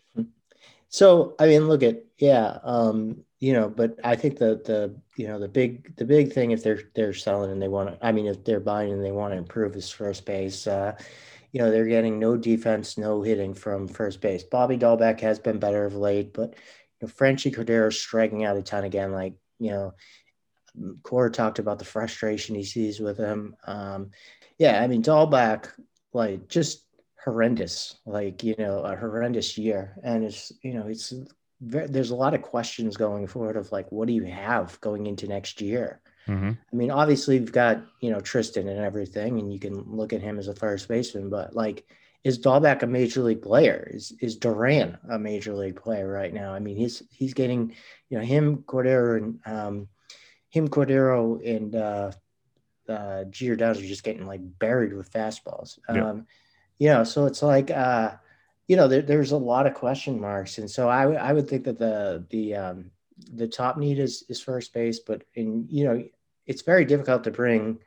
So 0.88 1.34
I 1.38 1.46
mean, 1.46 1.68
look 1.68 1.82
at 1.82 2.04
yeah, 2.18 2.58
um, 2.62 3.24
you 3.40 3.52
know, 3.52 3.68
but 3.68 3.96
I 4.02 4.16
think 4.16 4.38
the 4.38 4.60
the 4.64 4.94
you 5.16 5.28
know 5.28 5.38
the 5.38 5.48
big 5.48 5.96
the 5.96 6.04
big 6.04 6.32
thing 6.32 6.50
if 6.50 6.62
they're 6.62 6.82
they're 6.94 7.14
selling 7.14 7.50
and 7.50 7.62
they 7.62 7.68
want 7.68 7.90
to, 7.90 8.06
I 8.06 8.12
mean, 8.12 8.26
if 8.26 8.44
they're 8.44 8.60
buying 8.60 8.92
and 8.92 9.04
they 9.04 9.12
want 9.12 9.32
to 9.32 9.38
improve 9.38 9.76
is 9.76 9.90
first 9.90 10.24
base. 10.26 10.66
Uh, 10.66 10.96
you 11.52 11.60
know, 11.60 11.70
they're 11.70 11.86
getting 11.86 12.18
no 12.18 12.36
defense, 12.36 12.98
no 12.98 13.22
hitting 13.22 13.54
from 13.54 13.88
first 13.88 14.20
base. 14.20 14.42
Bobby 14.42 14.76
Dalbec 14.76 15.20
has 15.20 15.38
been 15.38 15.58
better 15.58 15.86
of 15.86 15.94
late, 15.94 16.34
but 16.34 16.54
you 17.00 17.06
know, 17.06 17.08
Franchy 17.08 17.54
Cordero 17.54 17.92
striking 17.92 18.44
out 18.44 18.56
a 18.56 18.62
ton 18.62 18.84
again. 18.84 19.12
Like, 19.12 19.34
you 19.58 19.70
know, 19.70 19.94
Cora 21.02 21.30
talked 21.30 21.58
about 21.58 21.78
the 21.78 21.84
frustration 21.84 22.54
he 22.54 22.64
sees 22.64 23.00
with 23.00 23.16
him. 23.16 23.56
Um, 23.66 24.10
yeah, 24.58 24.82
I 24.82 24.86
mean, 24.86 25.02
Dalbec, 25.02 25.70
like, 26.12 26.48
just 26.48 26.84
horrendous, 27.24 27.96
like, 28.04 28.44
you 28.44 28.54
know, 28.58 28.80
a 28.80 28.94
horrendous 28.96 29.56
year. 29.56 29.96
And 30.02 30.24
it's, 30.24 30.52
you 30.62 30.74
know, 30.74 30.86
it's, 30.86 31.14
there's 31.60 32.10
a 32.10 32.16
lot 32.16 32.34
of 32.34 32.42
questions 32.42 32.96
going 32.96 33.26
forward 33.26 33.56
of 33.56 33.72
like, 33.72 33.90
what 33.90 34.06
do 34.06 34.14
you 34.14 34.24
have 34.24 34.80
going 34.80 35.06
into 35.06 35.26
next 35.26 35.60
year? 35.60 36.00
Mm-hmm. 36.28 36.50
I 36.50 36.76
mean, 36.76 36.90
obviously, 36.90 37.36
you've 37.36 37.52
got, 37.52 37.82
you 38.00 38.10
know, 38.10 38.20
Triston 38.20 38.68
and 38.68 38.78
everything, 38.78 39.38
and 39.38 39.52
you 39.52 39.58
can 39.58 39.74
look 39.86 40.12
at 40.12 40.20
him 40.20 40.38
as 40.38 40.46
a 40.46 40.54
first 40.54 40.86
baseman, 40.86 41.30
but 41.30 41.56
like, 41.56 41.86
is 42.24 42.38
Dalbec 42.38 42.82
a 42.82 42.86
major 42.86 43.22
league 43.22 43.42
player? 43.42 43.88
Is 43.90 44.12
is 44.20 44.36
Duran 44.36 44.98
a 45.08 45.18
major 45.18 45.54
league 45.54 45.80
player 45.80 46.06
right 46.06 46.34
now? 46.34 46.52
I 46.52 46.58
mean, 46.58 46.76
he's 46.76 47.02
he's 47.10 47.32
getting, 47.32 47.74
you 48.10 48.18
know, 48.18 48.24
him 48.24 48.58
Cordero 48.58 49.16
and 49.16 49.40
um, 49.46 49.88
him 50.50 50.68
Cordero 50.68 51.40
and 51.46 51.74
uh, 51.74 52.10
uh, 52.88 53.24
Giordano 53.24 53.78
are 53.78 53.82
just 53.82 54.02
getting 54.02 54.26
like 54.26 54.40
buried 54.58 54.92
with 54.92 55.12
fastballs. 55.12 55.78
Yeah. 55.88 56.10
Um, 56.10 56.26
you 56.78 56.88
know, 56.88 57.04
so 57.04 57.26
it's 57.26 57.42
like, 57.42 57.70
uh, 57.70 58.12
you 58.68 58.76
know, 58.76 58.86
there, 58.86 59.02
there's 59.02 59.32
a 59.32 59.36
lot 59.36 59.66
of 59.66 59.74
question 59.74 60.20
marks, 60.20 60.58
and 60.58 60.70
so 60.70 60.88
I 60.88 61.12
I 61.14 61.32
would 61.32 61.48
think 61.48 61.64
that 61.64 61.78
the 61.78 62.24
the 62.30 62.54
um, 62.54 62.90
the 63.34 63.48
top 63.48 63.78
need 63.78 63.98
is 63.98 64.24
is 64.28 64.40
first 64.40 64.72
base, 64.74 65.00
but 65.00 65.24
in 65.34 65.66
you 65.70 65.84
know, 65.84 66.04
it's 66.46 66.62
very 66.62 66.84
difficult 66.84 67.24
to 67.24 67.30
bring 67.30 67.78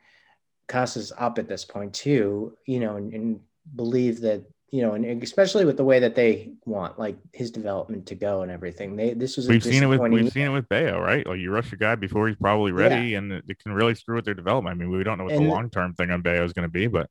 Casas 0.66 1.12
up 1.16 1.38
at 1.38 1.48
this 1.48 1.64
point 1.64 1.94
too. 1.94 2.56
You 2.66 2.80
know, 2.80 2.96
and, 2.96 3.14
and 3.14 3.40
believe 3.76 4.20
that 4.22 4.44
you 4.72 4.82
know, 4.82 4.94
and 4.94 5.22
especially 5.22 5.64
with 5.64 5.76
the 5.76 5.84
way 5.84 6.00
that 6.00 6.16
they 6.16 6.50
want 6.64 6.98
like 6.98 7.16
his 7.32 7.52
development 7.52 8.06
to 8.06 8.16
go 8.16 8.42
and 8.42 8.50
everything. 8.50 8.96
They 8.96 9.14
this 9.14 9.36
was 9.36 9.46
we've 9.46 9.62
seen 9.62 9.84
it 9.84 9.86
with 9.86 10.00
we've 10.00 10.32
seen 10.32 10.46
it 10.46 10.52
with 10.52 10.68
Bello, 10.68 10.98
right? 10.98 11.24
Like 11.24 11.38
you 11.38 11.52
rush 11.52 11.72
a 11.72 11.76
guy 11.76 11.94
before 11.94 12.26
he's 12.26 12.38
probably 12.38 12.72
ready, 12.72 13.10
yeah. 13.10 13.18
and 13.18 13.32
it 13.32 13.62
can 13.62 13.72
really 13.72 13.94
screw 13.94 14.16
with 14.16 14.24
their 14.24 14.34
development. 14.34 14.74
I 14.74 14.78
mean, 14.78 14.90
we 14.90 15.04
don't 15.04 15.18
know 15.18 15.24
what 15.24 15.34
and, 15.34 15.44
the 15.44 15.48
long 15.48 15.70
term 15.70 15.94
thing 15.94 16.10
on 16.10 16.22
Bello 16.22 16.42
is 16.42 16.54
going 16.54 16.66
to 16.66 16.72
be, 16.72 16.88
but 16.88 17.08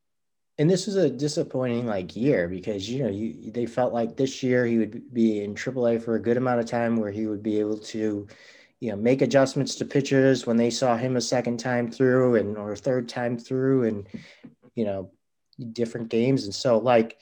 and 0.57 0.69
this 0.69 0.85
was 0.85 0.95
a 0.95 1.09
disappointing 1.09 1.87
like 1.87 2.15
year 2.15 2.47
because 2.47 2.89
you 2.89 3.03
know 3.03 3.09
you 3.09 3.51
they 3.51 3.65
felt 3.65 3.93
like 3.93 4.15
this 4.15 4.43
year 4.43 4.65
he 4.65 4.77
would 4.77 5.13
be 5.13 5.43
in 5.43 5.55
AAA 5.55 6.01
for 6.03 6.15
a 6.15 6.21
good 6.21 6.37
amount 6.37 6.59
of 6.59 6.65
time 6.65 6.97
where 6.97 7.11
he 7.11 7.25
would 7.25 7.41
be 7.41 7.59
able 7.59 7.77
to 7.77 8.27
you 8.79 8.89
know 8.89 8.97
make 8.97 9.21
adjustments 9.21 9.75
to 9.75 9.85
pitchers 9.85 10.45
when 10.45 10.57
they 10.57 10.69
saw 10.69 10.97
him 10.97 11.15
a 11.15 11.21
second 11.21 11.57
time 11.57 11.89
through 11.89 12.35
and 12.35 12.57
or 12.57 12.75
third 12.75 13.07
time 13.09 13.37
through 13.37 13.85
and 13.85 14.07
you 14.75 14.85
know 14.85 15.11
different 15.71 16.09
games. 16.09 16.45
And 16.45 16.53
so 16.53 16.77
like, 16.77 17.19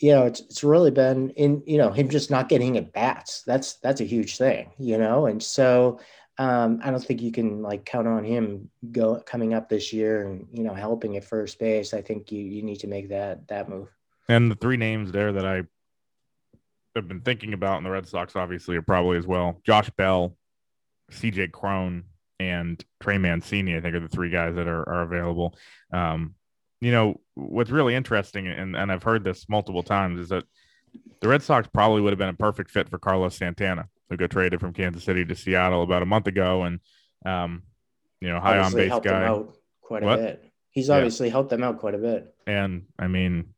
you 0.00 0.12
know, 0.12 0.26
it's, 0.26 0.40
it's 0.40 0.62
really 0.62 0.90
been 0.90 1.30
in, 1.30 1.62
you 1.66 1.78
know, 1.78 1.90
him 1.90 2.08
just 2.08 2.30
not 2.30 2.48
getting 2.48 2.76
at 2.76 2.92
bats. 2.92 3.42
That's, 3.42 3.74
that's 3.74 4.00
a 4.00 4.04
huge 4.04 4.36
thing, 4.36 4.70
you 4.78 4.96
know? 4.96 5.26
And 5.26 5.42
so 5.42 6.00
um, 6.38 6.80
I 6.84 6.90
don't 6.90 7.02
think 7.02 7.20
you 7.20 7.32
can 7.32 7.62
like 7.62 7.84
count 7.84 8.06
on 8.06 8.24
him 8.24 8.70
go 8.92 9.20
coming 9.20 9.54
up 9.54 9.68
this 9.68 9.92
year 9.92 10.26
and, 10.26 10.46
you 10.52 10.62
know, 10.62 10.74
helping 10.74 11.16
at 11.16 11.24
first 11.24 11.58
base. 11.58 11.92
I 11.92 12.00
think 12.00 12.30
you, 12.30 12.40
you 12.40 12.62
need 12.62 12.78
to 12.80 12.86
make 12.86 13.08
that, 13.08 13.48
that 13.48 13.68
move. 13.68 13.88
And 14.28 14.50
the 14.50 14.54
three 14.54 14.76
names 14.76 15.10
there 15.10 15.32
that 15.32 15.44
I 15.44 15.64
have 16.94 17.08
been 17.08 17.22
thinking 17.22 17.54
about 17.54 17.78
in 17.78 17.84
the 17.84 17.90
Red 17.90 18.06
Sox 18.06 18.36
obviously 18.36 18.76
are 18.76 18.82
probably 18.82 19.18
as 19.18 19.26
well. 19.26 19.60
Josh 19.64 19.90
Bell, 19.90 20.36
CJ 21.10 21.50
Cron, 21.50 22.04
and 22.38 22.82
Trey 23.00 23.18
Mancini, 23.18 23.76
I 23.76 23.80
think 23.80 23.96
are 23.96 24.00
the 24.00 24.08
three 24.08 24.30
guys 24.30 24.54
that 24.54 24.68
are, 24.68 24.88
are 24.88 25.02
available. 25.02 25.56
Um, 25.92 26.34
you 26.80 26.92
know, 26.92 27.20
what's 27.34 27.70
really 27.70 27.96
interesting, 27.96 28.46
and, 28.46 28.76
and 28.76 28.92
I've 28.92 29.02
heard 29.02 29.24
this 29.24 29.48
multiple 29.48 29.82
times, 29.82 30.20
is 30.20 30.28
that 30.28 30.44
the 31.20 31.28
Red 31.28 31.42
Sox 31.42 31.68
probably 31.72 32.00
would 32.00 32.12
have 32.12 32.18
been 32.18 32.28
a 32.28 32.34
perfect 32.34 32.70
fit 32.70 32.88
for 32.88 32.98
Carlos 32.98 33.34
Santana, 33.34 33.88
who 34.08 34.16
got 34.16 34.30
traded 34.30 34.60
from 34.60 34.72
Kansas 34.72 35.04
City 35.04 35.24
to 35.24 35.34
Seattle 35.34 35.82
about 35.82 36.02
a 36.02 36.06
month 36.06 36.26
ago. 36.26 36.64
And 36.64 36.80
um, 37.24 37.62
you 38.20 38.28
know, 38.28 38.40
high 38.40 38.58
obviously 38.58 38.90
on 38.90 39.00
base 39.02 39.10
guy. 39.10 39.24
out 39.26 39.56
quite 39.80 40.02
What? 40.02 40.18
a 40.18 40.22
bit. 40.22 40.44
He's 40.70 40.88
Yeah. 40.88 40.96
obviously 40.96 41.28
helped 41.30 41.50
them 41.50 41.62
out 41.62 41.78
quite 41.78 41.94
a 41.94 41.98
bit. 41.98 42.34
And 42.46 42.86
I 42.98 43.08
mean, 43.08 43.54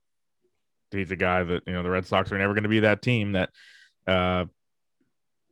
he's 0.90 1.10
a 1.10 1.16
guy 1.16 1.42
that, 1.42 1.62
you 1.66 1.72
know, 1.72 1.82
the 1.82 1.90
Red 1.90 2.06
Sox 2.06 2.32
are 2.32 2.38
never 2.38 2.54
going 2.54 2.64
to 2.64 2.68
be 2.68 2.80
that 2.80 3.02
team 3.02 3.32
that 3.32 3.50
uh, 4.06 4.46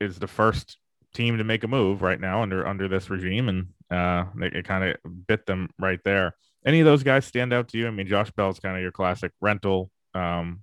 is 0.01 0.19
the 0.19 0.27
first 0.27 0.79
team 1.15 1.39
to 1.39 1.45
make 1.45 1.65
a 1.65 1.69
move 1.69 2.03
right 2.03 2.21
now 2.21 2.43
under 2.43 2.67
under 2.67 2.89
this 2.89 3.11
regime. 3.11 3.49
And 3.49 3.67
uh, 3.91 4.27
it, 4.41 4.57
it 4.57 4.65
kind 4.67 4.85
of 4.85 5.27
bit 5.27 5.47
them 5.47 5.71
right 5.79 6.01
there. 6.05 6.35
Any 6.67 6.81
of 6.81 6.87
those 6.87 7.03
guys 7.03 7.25
stand 7.25 7.53
out 7.53 7.69
to 7.69 7.79
you? 7.79 7.87
I 7.87 7.91
mean, 7.91 8.07
Josh 8.07 8.31
Bell's 8.33 8.61
kind 8.61 8.77
of 8.77 8.83
your 8.83 8.93
classic 8.93 9.33
rental, 9.41 9.91
um, 10.15 10.63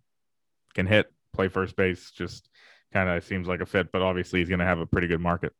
can 0.73 0.85
hit, 0.85 1.11
play 1.33 1.47
first 1.47 1.75
base, 1.75 2.11
just 2.11 2.49
kind 2.95 3.09
of 3.09 3.23
seems 3.25 3.47
like 3.47 3.59
a 3.61 3.65
fit, 3.65 3.91
but 3.91 4.01
obviously 4.01 4.39
he's 4.39 4.49
going 4.49 4.59
to 4.59 4.65
have 4.65 4.79
a 4.79 4.85
pretty 4.85 5.07
good 5.07 5.19
market. 5.21 5.53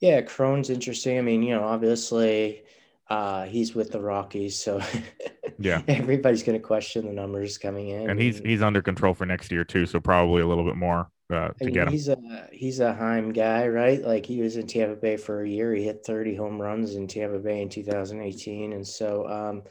Yeah, 0.00 0.22
Cron's 0.22 0.70
interesting. 0.70 1.18
I 1.18 1.22
mean, 1.22 1.42
you 1.42 1.54
know, 1.54 1.64
obviously 1.64 2.62
uh, 3.08 3.44
he's 3.44 3.74
with 3.74 3.90
the 3.92 4.00
Rockies, 4.00 4.58
so 4.58 4.80
Yeah. 5.58 5.82
everybody's 5.88 6.42
going 6.42 6.58
to 6.58 6.66
question 6.66 7.06
the 7.06 7.12
numbers 7.12 7.58
coming 7.58 7.88
in. 7.88 8.08
And 8.10 8.20
he's 8.20 8.38
he's 8.38 8.62
under 8.62 8.82
control 8.82 9.14
for 9.14 9.26
next 9.26 9.50
year 9.52 9.64
too, 9.64 9.86
so 9.86 10.00
probably 10.00 10.42
a 10.42 10.46
little 10.46 10.64
bit 10.64 10.76
more 10.76 11.10
uh, 11.30 11.50
I 11.60 11.64
to 11.64 11.64
mean, 11.64 11.74
get 11.74 11.88
him. 11.88 11.92
he's 11.92 12.08
a 12.08 12.48
he's 12.52 12.80
a 12.80 12.94
Chaim 12.94 13.32
guy, 13.32 13.68
right? 13.68 14.00
Like 14.02 14.24
he 14.24 14.40
was 14.40 14.56
in 14.56 14.66
Tampa 14.66 14.96
Bay 14.96 15.16
for 15.16 15.42
a 15.42 15.48
year. 15.48 15.74
He 15.74 15.84
hit 15.84 16.04
30 16.06 16.34
home 16.34 16.60
runs 16.60 16.94
in 16.94 17.06
Tampa 17.06 17.38
Bay 17.38 17.60
in 17.60 17.68
2018, 17.68 18.72
and 18.72 18.86
so 18.86 19.28
um, 19.28 19.62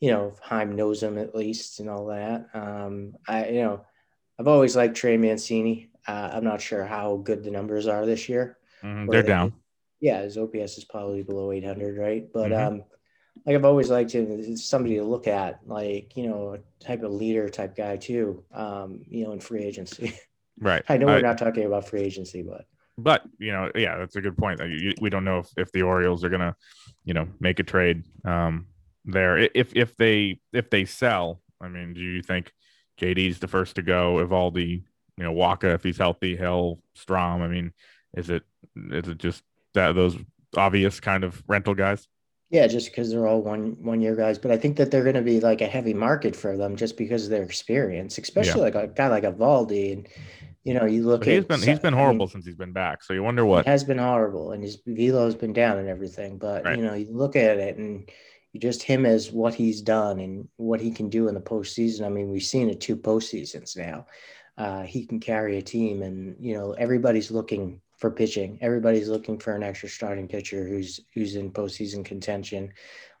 you 0.00 0.10
know 0.10 0.34
Chaim 0.42 0.74
knows 0.76 1.02
him 1.02 1.18
at 1.18 1.34
least 1.34 1.80
and 1.80 1.88
all 1.90 2.06
that. 2.06 2.48
Um, 2.54 3.14
I 3.28 3.48
you 3.48 3.62
know 3.62 3.86
I've 4.38 4.48
always 4.48 4.76
liked 4.76 4.96
Trey 4.96 5.16
Mancini. 5.16 5.90
Uh, 6.06 6.30
I'm 6.32 6.44
not 6.44 6.60
sure 6.60 6.84
how 6.84 7.16
good 7.16 7.42
the 7.44 7.50
numbers 7.50 7.86
are 7.86 8.06
this 8.06 8.28
year. 8.28 8.56
Or 8.82 9.06
They're 9.10 9.22
they- 9.22 9.28
down. 9.28 9.52
Yeah, 10.00 10.22
his 10.22 10.38
OPS 10.38 10.78
is 10.78 10.84
probably 10.84 11.24
below 11.24 11.50
800, 11.50 11.98
right? 11.98 12.24
But 12.32 12.52
Mhm. 12.52 12.66
um, 12.66 12.84
like 13.44 13.56
I've 13.56 13.64
always 13.64 13.90
liked 13.90 14.12
him. 14.12 14.30
It's 14.30 14.64
somebody 14.64 14.94
to 14.96 15.02
look 15.02 15.26
at, 15.26 15.58
like 15.66 16.16
you 16.16 16.28
know, 16.28 16.54
a 16.54 16.84
type 16.84 17.02
of 17.02 17.10
leader 17.10 17.48
type 17.48 17.74
guy 17.76 17.96
too. 17.96 18.44
Um, 18.52 19.02
you 19.08 19.24
know, 19.24 19.32
in 19.32 19.40
free 19.40 19.64
agency. 19.64 20.12
Right. 20.60 20.82
I 20.88 20.96
know 20.96 21.06
we're 21.06 21.20
not 21.20 21.38
talking 21.38 21.66
about 21.66 21.88
free 21.88 22.00
agency, 22.00 22.42
but 22.42 22.64
but 22.96 23.22
you 23.38 23.52
know, 23.52 23.70
yeah, 23.76 23.96
that's 23.96 24.16
a 24.16 24.20
good 24.20 24.36
point. 24.36 24.60
We 25.00 25.08
don't 25.08 25.24
know 25.24 25.38
if, 25.38 25.48
if 25.56 25.70
the 25.70 25.82
Orioles 25.82 26.24
are 26.24 26.28
gonna, 26.30 26.56
you 27.04 27.14
know, 27.14 27.28
make 27.38 27.60
a 27.60 27.62
trade 27.62 28.02
um, 28.24 28.66
there. 29.04 29.38
If 29.38 29.76
if 29.76 29.96
they 29.96 30.40
if 30.52 30.68
they 30.68 30.84
sell, 30.84 31.42
I 31.60 31.68
mean, 31.68 31.94
do 31.94 32.00
you 32.00 32.22
think 32.22 32.50
JD's 32.98 33.38
the 33.38 33.48
first 33.48 33.76
to 33.76 33.82
go? 33.82 34.16
Eovaldi, 34.16 34.82
you 35.16 35.24
know, 35.24 35.32
Wacha 35.32 35.74
if 35.74 35.82
he's 35.82 35.98
healthy, 35.98 36.36
Hill, 36.36 36.80
Strahm. 36.96 37.40
I 37.40 37.48
mean, 37.48 37.72
is 38.16 38.30
it 38.30 38.42
is 38.76 39.08
it 39.08 39.18
just 39.18 39.42
that 39.74 39.94
those 39.94 40.16
obvious 40.56 41.00
kind 41.00 41.24
of 41.24 41.42
rental 41.46 41.74
guys? 41.74 42.08
Yeah, 42.50 42.66
just 42.66 42.90
because 42.90 43.10
they're 43.10 43.26
all 43.26 43.42
one 43.42 43.76
one 43.82 44.00
year 44.00 44.16
guys, 44.16 44.38
but 44.38 44.50
I 44.50 44.56
think 44.56 44.76
that 44.78 44.90
they're 44.90 45.02
going 45.02 45.14
to 45.16 45.22
be 45.22 45.40
like 45.40 45.60
a 45.60 45.66
heavy 45.66 45.92
market 45.92 46.34
for 46.34 46.56
them 46.56 46.76
just 46.76 46.96
because 46.96 47.24
of 47.24 47.30
their 47.30 47.42
experience, 47.42 48.16
especially 48.16 48.62
like 48.62 48.74
a 48.74 48.88
guy 48.88 49.08
like 49.08 49.24
Eovaldi. 49.24 49.92
And 49.92 50.08
you 50.64 50.72
know, 50.74 50.86
you 50.86 51.02
look 51.02 51.20
But 51.20 51.28
he's 51.28 51.40
at 51.40 51.48
been 51.48 51.60
he's 51.60 51.78
been 51.78 51.94
I 51.94 51.96
mean, 51.96 52.04
horrible 52.04 52.28
since 52.28 52.46
he's 52.46 52.56
been 52.56 52.72
back. 52.72 53.02
So 53.02 53.12
you 53.12 53.22
wonder 53.22 53.44
what. 53.44 53.66
He 53.66 53.70
has 53.70 53.84
been 53.84 53.98
horrible, 53.98 54.52
and 54.52 54.62
his 54.62 54.78
velo's 54.86 55.34
been 55.34 55.52
down 55.52 55.78
and 55.78 55.88
everything. 55.88 56.38
But 56.38 56.64
Right. 56.64 56.78
you 56.78 56.84
know, 56.84 56.94
you 56.94 57.08
look 57.10 57.36
at 57.36 57.58
it 57.58 57.76
and 57.76 58.10
just 58.56 58.82
him 58.82 59.04
as 59.04 59.30
what 59.30 59.54
he's 59.54 59.82
done 59.82 60.20
and 60.20 60.48
what 60.56 60.80
he 60.80 60.90
can 60.90 61.08
do 61.08 61.28
in 61.28 61.34
the 61.34 61.40
postseason. 61.40 62.04
I 62.04 62.08
mean, 62.08 62.30
we've 62.30 62.42
seen 62.42 62.70
it 62.70 62.80
two 62.80 62.96
postseasons 62.96 63.76
now. 63.76 64.06
Uh, 64.56 64.82
he 64.82 65.06
can 65.06 65.20
carry 65.20 65.58
a 65.58 65.62
team, 65.62 66.02
and 66.02 66.36
you 66.40 66.54
know, 66.54 66.72
everybody's 66.72 67.30
looking 67.30 67.80
for 67.98 68.10
pitching. 68.10 68.58
Everybody's 68.60 69.08
looking 69.08 69.38
for 69.38 69.54
an 69.54 69.62
extra 69.62 69.88
starting 69.88 70.26
pitcher 70.26 70.66
who's 70.66 71.00
who's 71.14 71.36
in 71.36 71.52
postseason 71.52 72.04
contention. 72.04 72.72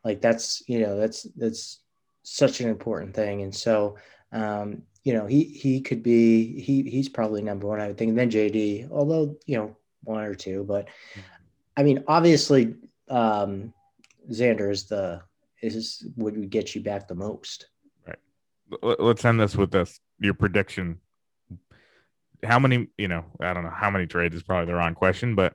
Like 0.04 0.20
that's 0.20 0.62
you 0.66 0.80
know 0.80 0.98
that's 0.98 1.24
that's 1.36 1.80
such 2.22 2.60
an 2.60 2.68
important 2.68 3.14
thing, 3.14 3.42
and 3.42 3.54
so. 3.54 3.96
Um, 4.30 4.82
you 5.04 5.14
know, 5.14 5.24
he 5.24 5.44
he 5.44 5.80
could 5.80 6.02
be 6.02 6.60
he 6.60 6.82
he's 6.82 7.08
probably 7.08 7.40
number 7.40 7.66
one, 7.66 7.80
I 7.80 7.86
would 7.86 7.96
think. 7.96 8.10
And 8.10 8.18
then 8.18 8.30
JD, 8.30 8.90
although 8.90 9.38
you 9.46 9.56
know 9.56 9.74
one 10.04 10.22
or 10.22 10.34
two, 10.34 10.64
but 10.64 10.88
I 11.78 11.82
mean, 11.82 12.04
obviously, 12.06 12.74
um, 13.08 13.72
Xander 14.30 14.70
is 14.70 14.86
the 14.86 15.22
is 15.60 16.06
would 16.16 16.50
get 16.50 16.74
you 16.74 16.80
back 16.80 17.08
the 17.08 17.14
most. 17.14 17.68
Right. 18.06 18.18
Let's 19.00 19.24
end 19.24 19.40
this 19.40 19.56
with 19.56 19.70
this. 19.70 20.00
Your 20.20 20.34
prediction. 20.34 21.00
How 22.44 22.58
many, 22.58 22.88
you 22.96 23.08
know, 23.08 23.24
I 23.40 23.52
don't 23.52 23.64
know 23.64 23.74
how 23.74 23.90
many 23.90 24.06
trades 24.06 24.36
is 24.36 24.44
probably 24.44 24.66
the 24.66 24.74
wrong 24.74 24.94
question, 24.94 25.34
but 25.34 25.54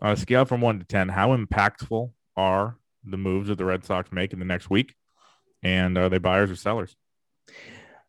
on 0.00 0.12
a 0.12 0.16
scale 0.16 0.44
from 0.44 0.60
one 0.60 0.78
to 0.78 0.84
10, 0.84 1.08
how 1.08 1.36
impactful 1.36 2.12
are 2.36 2.76
the 3.04 3.16
moves 3.16 3.48
that 3.48 3.58
the 3.58 3.64
Red 3.64 3.84
Sox 3.84 4.12
make 4.12 4.32
in 4.32 4.38
the 4.38 4.44
next 4.44 4.70
week? 4.70 4.94
And 5.62 5.98
are 5.98 6.08
they 6.08 6.18
buyers 6.18 6.50
or 6.50 6.56
sellers? 6.56 6.96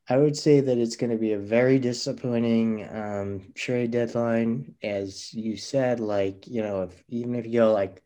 I 0.07 0.17
would 0.17 0.38
say 0.38 0.62
that 0.62 0.77
it's 0.77 0.95
going 0.95 1.12
to 1.12 1.17
be 1.17 1.34
a 1.34 1.39
very 1.39 1.79
disappointing 1.79 2.88
um, 2.91 3.53
trade 3.55 3.91
deadline, 3.91 4.75
as 4.84 5.34
you 5.34 5.57
said. 5.57 5.99
Like 5.99 6.47
you 6.47 6.62
know, 6.62 6.84
if 6.84 7.03
even 7.10 7.36
if 7.36 7.45
you 7.45 7.60
go 7.60 7.73
like 7.73 8.03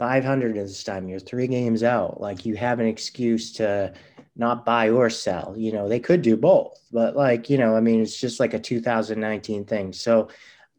500 0.00 0.56
this 0.56 0.82
time, 0.82 1.08
you're 1.08 1.20
three 1.20 1.46
games 1.46 1.82
out. 1.82 2.22
Like 2.22 2.46
you 2.46 2.56
have 2.56 2.80
an 2.80 2.86
excuse 2.86 3.52
to 3.52 3.92
not 4.34 4.64
buy 4.64 4.88
or 4.88 5.10
sell. 5.10 5.54
You 5.58 5.72
know, 5.72 5.88
they 5.90 6.00
could 6.00 6.22
do 6.22 6.38
both, 6.38 6.80
but 6.90 7.14
like 7.16 7.50
you 7.50 7.58
know, 7.58 7.76
I 7.76 7.80
mean, 7.80 8.00
it's 8.00 8.18
just 8.18 8.40
like 8.40 8.54
a 8.54 8.58
2019 8.58 9.66
thing. 9.66 9.92
So 9.92 10.28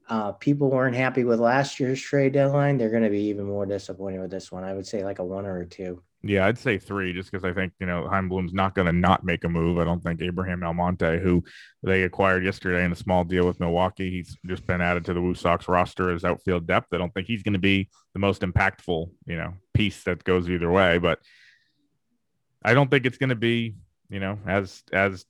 uh, 0.10 0.32
people 0.34 0.72
weren't 0.72 0.96
happy 0.96 1.24
with 1.24 1.40
last 1.40 1.80
year's 1.80 2.02
trade 2.02 2.34
deadline. 2.34 2.78
They're 2.78 2.90
going 2.90 3.04
to 3.04 3.12
be 3.12 3.26
even 3.26 3.46
more 3.46 3.68
disappointed 3.68 4.22
with 4.22 4.32
this 4.32 4.52
one. 4.52 4.64
I 4.64 4.74
would 4.74 4.88
say 4.88 5.04
like 5.04 5.20
a 5.20 5.24
one 5.24 5.46
or 5.46 5.62
a 5.62 5.68
two. 5.68 6.02
Yeah, 6.24 6.46
I'd 6.46 6.60
say 6.60 6.78
three, 6.78 7.14
just 7.14 7.32
because 7.32 7.44
I 7.44 7.52
think 7.52 7.74
you 7.80 7.88
know 7.88 8.08
Chaim 8.08 8.30
Bloom's 8.30 8.54
not 8.54 8.76
going 8.76 8.86
to 8.86 8.94
not 8.94 9.24
make 9.24 9.44
a 9.44 9.50
move. 9.50 9.80
I 9.80 9.86
don't 9.86 10.04
think 10.04 10.22
Abraham 10.22 10.64
Almonte, 10.64 11.20
who 11.20 11.44
they 11.82 12.04
acquired 12.04 12.46
yesterday 12.46 12.86
in 12.86 12.92
a 12.92 12.96
small 12.96 13.24
deal 13.24 13.48
with 13.48 13.60
Milwaukee, 13.60 14.12
he's 14.12 14.38
just 14.46 14.68
been 14.68 14.82
added 14.82 15.06
to 15.06 15.14
the 15.14 15.20
WooSox 15.20 15.68
roster 15.68 16.12
as 16.12 16.24
outfield 16.24 16.68
depth. 16.68 16.94
I 16.94 16.98
don't 16.98 17.12
think 17.12 17.26
he's 17.26 17.42
going 17.42 17.54
to 17.54 17.60
be 17.60 17.90
the 18.14 18.20
most 18.20 18.44
impactful, 18.44 19.10
you 19.26 19.36
know, 19.36 19.54
piece 19.74 20.04
that 20.04 20.24
goes 20.24 20.48
either 20.48 20.70
way. 20.70 21.00
But 21.00 21.20
I 22.64 22.76
don't 22.76 22.92
think 22.92 23.08
it's 23.08 23.18
going 23.18 23.30
to 23.30 23.36
be, 23.36 23.76
you 24.10 24.20
know, 24.20 24.38
as 24.46 24.84
as 24.94 25.26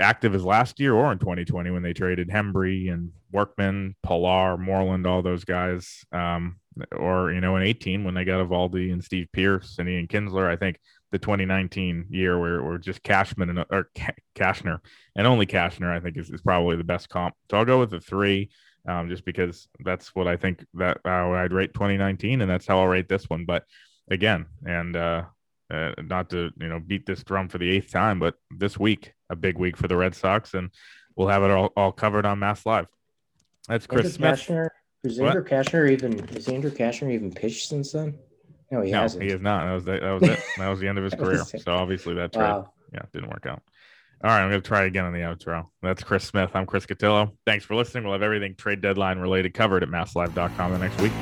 active 0.00 0.34
as 0.34 0.44
last 0.44 0.80
year 0.80 0.94
or 0.94 1.12
in 1.12 1.18
2020 1.18 1.70
when 1.70 1.82
they 1.82 1.92
traded 1.92 2.28
Hembree 2.28 2.90
and 2.92 3.10
Workman, 3.30 3.94
Pilar, 4.02 4.56
Moreland, 4.56 5.06
all 5.06 5.22
those 5.22 5.44
guys. 5.44 6.04
Um, 6.12 6.60
or 6.92 7.32
you 7.32 7.40
know 7.40 7.56
in 7.56 7.62
18 7.62 8.04
when 8.04 8.14
they 8.14 8.24
got 8.24 8.46
Eovaldi 8.46 8.92
and 8.92 9.02
Steve 9.02 9.28
Pearce 9.32 9.76
and 9.78 9.88
Ian 9.88 10.06
Kinsler. 10.06 10.48
I 10.48 10.56
think 10.56 10.78
the 11.10 11.18
2019 11.18 12.06
year 12.10 12.38
where 12.38 12.62
where 12.62 12.78
just 12.78 13.02
Cashman 13.02 13.50
and 13.50 13.64
or 13.70 13.90
Cashner 14.34 14.78
and 15.16 15.26
only 15.26 15.46
Cashner 15.46 15.94
I 15.94 16.00
think 16.00 16.16
is, 16.16 16.30
is 16.30 16.42
probably 16.42 16.76
the 16.76 16.84
best 16.84 17.08
comp. 17.08 17.34
So 17.50 17.58
I'll 17.58 17.64
go 17.64 17.80
with 17.80 17.90
the 17.90 18.00
three, 18.00 18.50
um, 18.86 19.08
just 19.08 19.24
because 19.24 19.68
that's 19.80 20.14
what 20.14 20.28
I 20.28 20.36
think 20.36 20.64
that 20.74 20.98
how 21.04 21.34
I'd 21.34 21.52
rate 21.52 21.74
2019 21.74 22.40
and 22.40 22.50
that's 22.50 22.66
how 22.66 22.80
I'll 22.80 22.86
rate 22.86 23.08
this 23.08 23.28
one. 23.28 23.44
But 23.44 23.64
again, 24.10 24.46
and 24.64 24.96
uh, 24.96 25.24
uh, 25.70 25.92
not 26.02 26.30
to 26.30 26.50
you 26.60 26.68
know 26.68 26.80
beat 26.80 27.06
this 27.06 27.24
drum 27.24 27.48
for 27.48 27.58
the 27.58 27.70
eighth 27.70 27.90
time, 27.90 28.18
but 28.18 28.34
this 28.50 28.78
week 28.78 29.12
a 29.30 29.36
big 29.36 29.58
week 29.58 29.76
for 29.76 29.88
the 29.88 29.96
Red 29.96 30.14
Sox 30.14 30.54
and 30.54 30.70
we'll 31.18 31.28
have 31.28 31.42
it 31.42 31.50
all, 31.50 31.72
all 31.76 31.92
covered 31.92 32.24
on 32.24 32.38
MassLive. 32.38 32.86
That's 33.68 33.86
Chris 33.86 34.14
Smith. 34.14 34.40
Cashner, 34.40 34.68
has 35.04 35.18
Andrew 35.20 35.44
Cashner 35.44 35.90
even 35.90 36.26
has 36.28 36.48
Andrew 36.48 36.70
Cashner 36.70 37.12
even 37.12 37.32
pitched 37.32 37.68
since 37.68 37.92
then? 37.92 38.18
No, 38.70 38.82
he 38.82 38.90
no, 38.92 39.00
hasn't. 39.02 39.22
he 39.22 39.30
is 39.30 39.40
not. 39.40 39.64
That 39.66 39.72
was 39.74 39.84
the, 39.84 39.92
that 39.92 40.10
was 40.10 40.22
it. 40.28 40.40
That 40.58 40.68
was 40.68 40.80
the 40.80 40.88
end 40.88 40.98
of 40.98 41.04
his 41.04 41.14
career. 41.18 41.44
So 41.44 41.74
obviously 41.74 42.14
that 42.14 42.32
trade, 42.32 42.42
Wow. 42.42 42.72
yeah, 42.92 43.02
didn't 43.12 43.30
work 43.30 43.46
out. 43.46 43.62
All 44.24 44.30
right, 44.30 44.42
I'm 44.42 44.50
going 44.50 44.60
to 44.60 44.66
try 44.66 44.82
again 44.84 45.04
on 45.04 45.12
the 45.12 45.20
outro. 45.20 45.66
That's 45.80 46.02
Chris 46.02 46.24
Smith. 46.24 46.50
I'm 46.54 46.66
Chris 46.66 46.84
Cotillo. 46.86 47.32
Thanks 47.46 47.64
for 47.64 47.76
listening. 47.76 48.02
We'll 48.04 48.14
have 48.14 48.22
everything 48.22 48.56
trade 48.56 48.80
deadline 48.80 49.20
related 49.20 49.54
covered 49.54 49.84
at 49.84 49.88
masslive.com 49.88 50.72
the 50.72 50.78
next 50.78 51.00
week. 51.00 51.12